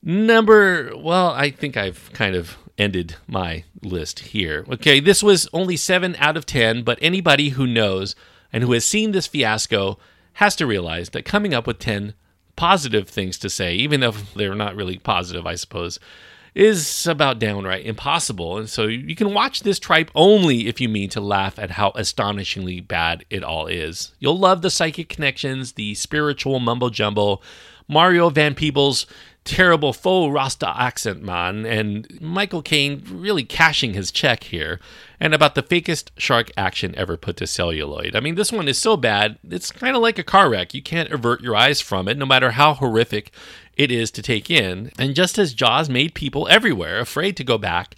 Number, 0.00 0.92
well, 0.96 1.30
I 1.30 1.50
think 1.50 1.76
I've 1.76 2.08
kind 2.12 2.36
of 2.36 2.56
ended 2.78 3.16
my 3.26 3.64
list 3.82 4.20
here. 4.20 4.64
Okay, 4.70 5.00
this 5.00 5.24
was 5.24 5.48
only 5.52 5.76
7 5.76 6.14
out 6.20 6.36
of 6.36 6.46
10, 6.46 6.84
but 6.84 7.00
anybody 7.02 7.48
who 7.48 7.66
knows 7.66 8.14
and 8.52 8.62
who 8.62 8.70
has 8.74 8.84
seen 8.84 9.10
this 9.10 9.26
fiasco 9.26 9.98
has 10.34 10.54
to 10.54 10.68
realize 10.68 11.10
that 11.10 11.24
coming 11.24 11.52
up 11.52 11.66
with 11.66 11.80
10 11.80 12.14
positive 12.54 13.08
things 13.08 13.38
to 13.38 13.50
say, 13.50 13.74
even 13.74 14.04
if 14.04 14.34
they're 14.34 14.54
not 14.54 14.76
really 14.76 14.98
positive, 14.98 15.48
I 15.48 15.56
suppose, 15.56 15.98
is 16.54 17.06
about 17.06 17.38
downright 17.38 17.84
impossible. 17.84 18.58
And 18.58 18.68
so 18.68 18.86
you 18.86 19.16
can 19.16 19.34
watch 19.34 19.60
this 19.60 19.78
tripe 19.78 20.10
only 20.14 20.68
if 20.68 20.80
you 20.80 20.88
mean 20.88 21.10
to 21.10 21.20
laugh 21.20 21.58
at 21.58 21.72
how 21.72 21.92
astonishingly 21.94 22.80
bad 22.80 23.24
it 23.30 23.42
all 23.42 23.66
is. 23.66 24.12
You'll 24.18 24.38
love 24.38 24.62
the 24.62 24.70
psychic 24.70 25.08
connections, 25.08 25.72
the 25.72 25.94
spiritual 25.94 26.60
mumbo 26.60 26.90
jumbo, 26.90 27.40
Mario 27.88 28.30
Van 28.30 28.54
Peebles 28.54 29.06
terrible 29.44 29.92
faux 29.92 30.32
Rasta 30.32 30.72
accent 30.80 31.22
man, 31.22 31.66
and 31.66 32.08
Michael 32.20 32.62
Caine 32.62 33.02
really 33.10 33.44
cashing 33.44 33.92
his 33.92 34.10
check 34.10 34.44
here, 34.44 34.80
and 35.20 35.34
about 35.34 35.54
the 35.54 35.62
fakest 35.62 36.10
shark 36.16 36.50
action 36.56 36.94
ever 36.96 37.16
put 37.16 37.36
to 37.36 37.46
celluloid. 37.46 38.16
I 38.16 38.20
mean, 38.20 38.34
this 38.34 38.50
one 38.50 38.68
is 38.68 38.78
so 38.78 38.96
bad, 38.96 39.38
it's 39.48 39.70
kind 39.70 39.94
of 39.94 40.02
like 40.02 40.18
a 40.18 40.24
car 40.24 40.48
wreck. 40.48 40.72
You 40.72 40.82
can't 40.82 41.12
avert 41.12 41.42
your 41.42 41.54
eyes 41.54 41.80
from 41.80 42.08
it, 42.08 42.16
no 42.16 42.26
matter 42.26 42.52
how 42.52 42.74
horrific 42.74 43.32
it 43.76 43.90
is 43.90 44.10
to 44.12 44.22
take 44.22 44.50
in. 44.50 44.90
And 44.98 45.14
just 45.14 45.38
as 45.38 45.54
Jaws 45.54 45.88
made 45.88 46.14
people 46.14 46.48
everywhere 46.48 47.00
afraid 47.00 47.36
to 47.36 47.44
go 47.44 47.58
back, 47.58 47.94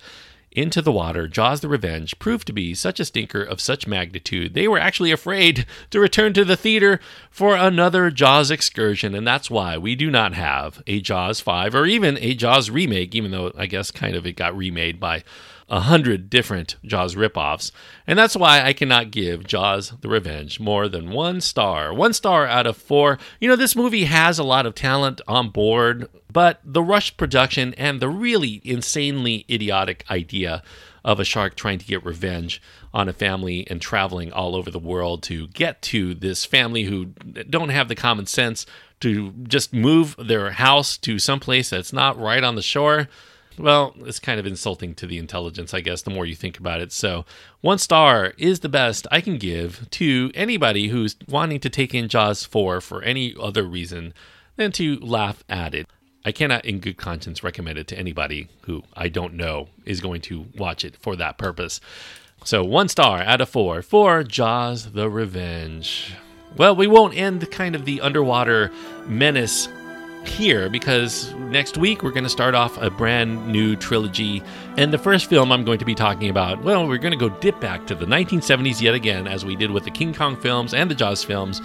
into 0.56 0.80
the 0.80 0.90
water, 0.90 1.28
Jaws 1.28 1.60
the 1.60 1.68
Revenge 1.68 2.18
proved 2.18 2.46
to 2.46 2.52
be 2.52 2.74
such 2.74 2.98
a 2.98 3.04
stinker 3.04 3.42
of 3.42 3.60
such 3.60 3.86
magnitude, 3.86 4.54
they 4.54 4.66
were 4.66 4.78
actually 4.78 5.12
afraid 5.12 5.66
to 5.90 6.00
return 6.00 6.32
to 6.32 6.44
the 6.44 6.56
theater 6.56 6.98
for 7.30 7.54
another 7.54 8.10
Jaws 8.10 8.50
excursion, 8.50 9.14
and 9.14 9.26
that's 9.26 9.50
why 9.50 9.76
we 9.76 9.94
do 9.94 10.10
not 10.10 10.32
have 10.32 10.82
a 10.86 11.00
Jaws 11.00 11.40
5 11.40 11.74
or 11.74 11.84
even 11.84 12.16
a 12.18 12.34
Jaws 12.34 12.70
remake, 12.70 13.14
even 13.14 13.30
though 13.30 13.52
I 13.54 13.66
guess 13.66 13.90
kind 13.90 14.16
of 14.16 14.26
it 14.26 14.32
got 14.32 14.56
remade 14.56 14.98
by 14.98 15.24
a 15.68 15.80
hundred 15.80 16.30
different 16.30 16.76
Jaws 16.84 17.14
ripoffs, 17.14 17.72
and 18.06 18.18
that's 18.18 18.36
why 18.36 18.62
I 18.62 18.72
cannot 18.72 19.10
give 19.10 19.46
Jaws 19.46 19.92
the 20.00 20.08
Revenge 20.08 20.60
more 20.60 20.88
than 20.88 21.10
one 21.10 21.40
star. 21.40 21.92
One 21.92 22.12
star 22.12 22.46
out 22.46 22.66
of 22.66 22.76
four. 22.76 23.18
You 23.40 23.48
know, 23.48 23.56
this 23.56 23.76
movie 23.76 24.04
has 24.04 24.38
a 24.38 24.44
lot 24.44 24.66
of 24.66 24.74
talent 24.74 25.20
on 25.26 25.50
board, 25.50 26.08
but 26.32 26.60
the 26.64 26.82
rush 26.82 27.16
production 27.16 27.74
and 27.74 28.00
the 28.00 28.08
really 28.08 28.60
insanely 28.64 29.44
idiotic 29.50 30.04
idea 30.10 30.62
of 31.04 31.20
a 31.20 31.24
shark 31.24 31.54
trying 31.54 31.78
to 31.78 31.86
get 31.86 32.04
revenge 32.04 32.60
on 32.92 33.08
a 33.08 33.12
family 33.12 33.66
and 33.70 33.80
traveling 33.80 34.32
all 34.32 34.56
over 34.56 34.70
the 34.70 34.78
world 34.78 35.22
to 35.22 35.46
get 35.48 35.80
to 35.80 36.14
this 36.14 36.44
family 36.44 36.82
who 36.82 37.06
don't 37.48 37.68
have 37.68 37.88
the 37.88 37.94
common 37.94 38.26
sense 38.26 38.66
to 38.98 39.30
just 39.44 39.72
move 39.72 40.16
their 40.18 40.50
house 40.50 40.96
to 40.96 41.18
someplace 41.18 41.70
that's 41.70 41.92
not 41.92 42.18
right 42.18 42.42
on 42.42 42.56
the 42.56 42.62
shore 42.62 43.08
well, 43.58 43.94
it's 44.00 44.18
kind 44.18 44.38
of 44.38 44.46
insulting 44.46 44.94
to 44.96 45.06
the 45.06 45.18
intelligence, 45.18 45.72
I 45.72 45.80
guess, 45.80 46.02
the 46.02 46.10
more 46.10 46.26
you 46.26 46.34
think 46.34 46.58
about 46.58 46.80
it. 46.80 46.92
So, 46.92 47.24
one 47.60 47.78
star 47.78 48.34
is 48.38 48.60
the 48.60 48.68
best 48.68 49.06
I 49.10 49.20
can 49.20 49.38
give 49.38 49.88
to 49.90 50.30
anybody 50.34 50.88
who's 50.88 51.16
wanting 51.28 51.60
to 51.60 51.70
take 51.70 51.94
in 51.94 52.08
Jaws 52.08 52.44
4 52.44 52.80
for 52.80 53.02
any 53.02 53.34
other 53.40 53.64
reason 53.64 54.14
than 54.56 54.72
to 54.72 54.96
laugh 54.96 55.44
at 55.48 55.74
it. 55.74 55.86
I 56.24 56.32
cannot, 56.32 56.64
in 56.64 56.80
good 56.80 56.96
conscience, 56.96 57.44
recommend 57.44 57.78
it 57.78 57.86
to 57.88 57.98
anybody 57.98 58.48
who 58.62 58.82
I 58.94 59.08
don't 59.08 59.34
know 59.34 59.68
is 59.84 60.00
going 60.00 60.20
to 60.22 60.46
watch 60.56 60.84
it 60.84 60.96
for 60.96 61.16
that 61.16 61.38
purpose. 61.38 61.80
So, 62.44 62.64
one 62.64 62.88
star 62.88 63.22
out 63.22 63.40
of 63.40 63.48
four 63.48 63.82
for 63.82 64.22
Jaws 64.22 64.92
the 64.92 65.08
Revenge. 65.08 66.14
Well, 66.56 66.74
we 66.74 66.86
won't 66.86 67.16
end 67.16 67.50
kind 67.50 67.74
of 67.74 67.84
the 67.84 68.00
underwater 68.00 68.72
menace 69.06 69.68
here 70.26 70.68
because 70.68 71.32
next 71.34 71.76
week 71.76 72.02
we're 72.02 72.10
going 72.10 72.24
to 72.24 72.30
start 72.30 72.54
off 72.54 72.80
a 72.80 72.90
brand 72.90 73.46
new 73.48 73.76
trilogy. 73.76 74.42
And 74.76 74.92
the 74.92 74.98
first 74.98 75.28
film 75.30 75.52
I'm 75.52 75.64
going 75.64 75.78
to 75.78 75.84
be 75.84 75.94
talking 75.94 76.28
about, 76.28 76.62
well, 76.62 76.86
we're 76.86 76.98
going 76.98 77.18
to 77.18 77.28
go 77.28 77.28
dip 77.28 77.60
back 77.60 77.86
to 77.86 77.94
the 77.94 78.06
1970s 78.06 78.80
yet 78.80 78.94
again, 78.94 79.26
as 79.26 79.44
we 79.44 79.56
did 79.56 79.70
with 79.70 79.84
the 79.84 79.90
King 79.90 80.14
Kong 80.14 80.36
films 80.36 80.74
and 80.74 80.90
the 80.90 80.94
Jaws 80.94 81.24
films, 81.24 81.60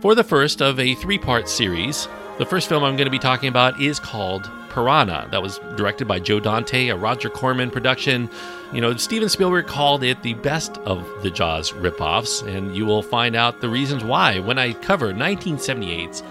for 0.00 0.14
the 0.14 0.24
first 0.24 0.60
of 0.60 0.78
a 0.78 0.94
three 0.96 1.18
part 1.18 1.48
series. 1.48 2.08
The 2.38 2.46
first 2.46 2.68
film 2.68 2.84
I'm 2.84 2.96
going 2.96 3.06
to 3.06 3.10
be 3.10 3.18
talking 3.18 3.48
about 3.48 3.80
is 3.80 3.98
called 3.98 4.50
Piranha. 4.68 5.26
That 5.30 5.42
was 5.42 5.58
directed 5.76 6.06
by 6.06 6.18
Joe 6.18 6.38
Dante, 6.38 6.88
a 6.88 6.96
Roger 6.96 7.30
Corman 7.30 7.70
production. 7.70 8.28
You 8.74 8.82
know, 8.82 8.94
Steven 8.96 9.30
Spielberg 9.30 9.66
called 9.66 10.04
it 10.04 10.22
the 10.22 10.34
best 10.34 10.76
of 10.78 11.02
the 11.22 11.30
Jaws 11.30 11.72
ripoffs, 11.72 12.46
and 12.46 12.76
you 12.76 12.84
will 12.84 13.02
find 13.02 13.34
out 13.34 13.62
the 13.62 13.70
reasons 13.70 14.04
why 14.04 14.38
when 14.38 14.58
I 14.58 14.74
cover 14.74 15.14
1978's 15.14 16.22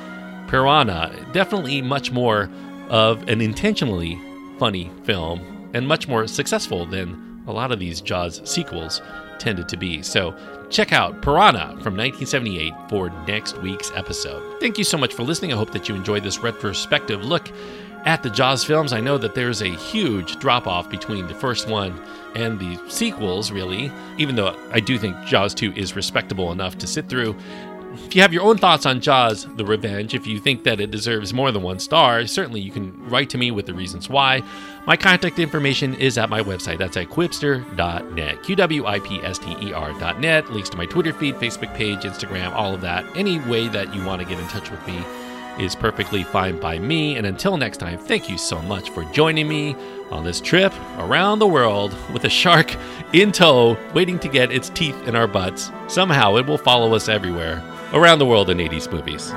Piranha, 0.48 1.14
definitely 1.32 1.82
much 1.82 2.12
more 2.12 2.50
of 2.90 3.28
an 3.28 3.42
intentionally 3.42 4.20
funny 4.60 4.92
film 5.04 5.72
and 5.74 5.88
much 5.88 6.08
more 6.08 6.28
successful 6.28 6.86
than 6.86 7.44
a 7.48 7.52
lot 7.52 7.72
of 7.72 7.80
these 7.80 8.02
Jaws 8.02 8.42
sequels 8.50 9.02
tended 9.40 9.68
to 9.70 9.78
be. 9.78 10.02
So 10.02 10.36
check 10.70 10.94
out 10.94 11.22
Piranha 11.22 11.68
from 11.82 11.96
1978 11.98 12.74
for 12.90 13.10
next 13.28 13.58
week's 13.62 13.92
episode. 13.96 14.60
Thank 14.60 14.78
you 14.78 14.84
so 14.84 14.98
much 14.98 15.14
for 15.14 15.24
listening. 15.24 15.54
I 15.54 15.58
hope 15.58 15.72
that 15.72 15.90
you 15.90 15.96
enjoyed 15.96 16.24
this 16.24 16.40
retrospective 16.40 17.24
look 17.24 17.52
at 18.06 18.22
the 18.24 18.30
Jaws 18.30 18.64
films. 18.64 18.94
I 18.94 19.02
know 19.02 19.18
that 19.18 19.36
there's 19.36 19.62
a 19.62 19.70
huge 19.70 20.38
drop 20.40 20.68
off 20.68 20.90
between 20.90 21.28
the 21.28 21.34
first 21.34 21.68
one 21.68 22.00
and 22.36 22.60
the 22.60 22.80
sequels, 22.90 23.52
really, 23.52 23.92
even 24.18 24.36
though 24.36 24.56
I 24.72 24.80
do 24.80 24.98
think 24.98 25.16
Jaws 25.26 25.54
2 25.56 25.74
is 25.74 25.96
respectable 25.96 26.52
enough 26.52 26.78
to 26.80 26.88
sit 26.88 27.10
through. 27.10 27.36
If 28.06 28.16
you 28.16 28.22
have 28.22 28.34
your 28.34 28.44
own 28.44 28.58
thoughts 28.58 28.86
on 28.86 29.02
Jaws 29.02 29.48
The 29.56 29.66
Revenge, 29.66 30.14
if 30.14 30.28
you 30.28 30.40
think 30.40 30.64
that 30.64 30.80
it 30.80 30.92
deserves 30.92 31.34
more 31.34 31.52
than 31.52 31.64
one 31.64 31.80
star, 31.80 32.28
certainly 32.28 32.60
you 32.60 32.72
can 32.72 32.94
write 33.10 33.30
to 33.32 33.38
me 33.38 33.52
with 33.52 33.66
the 33.66 33.74
reasons 33.74 34.10
why. 34.10 34.44
My 34.86 34.96
contact 34.98 35.40
information 35.40 35.96
is 35.96 36.18
at 36.18 36.30
my 36.30 36.42
website. 36.42 36.78
That's 36.78 36.98
at 36.98 37.10
qwipster.net. 37.10 38.44
Q 38.44 38.56
W 38.56 38.86
I 38.86 39.00
P 39.00 39.20
S 39.22 39.40
T 39.40 39.56
E 39.62 39.74
R.net. 39.74 40.52
Links 40.52 40.70
to 40.70 40.78
my 40.78 40.86
Twitter 40.86 41.14
feed, 41.14 41.36
Facebook 41.36 41.74
page, 41.76 42.00
Instagram, 42.00 42.52
all 42.54 42.74
of 42.74 42.82
that. 42.82 43.06
Any 43.16 43.40
way 43.40 43.68
that 43.70 43.94
you 43.96 44.06
want 44.06 44.22
to 44.22 44.28
get 44.28 44.40
in 44.40 44.48
touch 44.48 44.70
with 44.70 44.86
me 44.86 45.04
is 45.58 45.76
perfectly 45.76 46.24
fine 46.24 46.60
by 46.60 46.78
me. 46.78 47.16
And 47.16 47.26
until 47.26 47.58
next 47.58 47.78
time, 47.78 47.98
thank 47.98 48.30
you 48.30 48.38
so 48.38 48.62
much 48.64 48.90
for 48.90 49.04
joining 49.06 49.48
me 49.48 49.76
on 50.12 50.24
this 50.24 50.42
trip 50.42 50.74
around 50.98 51.40
the 51.40 51.48
world 51.48 51.96
with 52.14 52.26
a 52.26 52.30
shark 52.30 52.76
in 53.14 53.32
tow, 53.32 53.78
waiting 53.94 54.20
to 54.20 54.28
get 54.28 54.52
its 54.52 54.70
teeth 54.70 55.08
in 55.08 55.16
our 55.16 55.28
butts. 55.28 55.72
Somehow 55.88 56.36
it 56.36 56.46
will 56.46 56.58
follow 56.58 56.94
us 56.94 57.10
everywhere 57.10 57.64
around 57.94 58.20
the 58.20 58.26
world 58.26 58.50
in 58.50 58.58
80s 58.58 58.92
movies. 58.92 59.34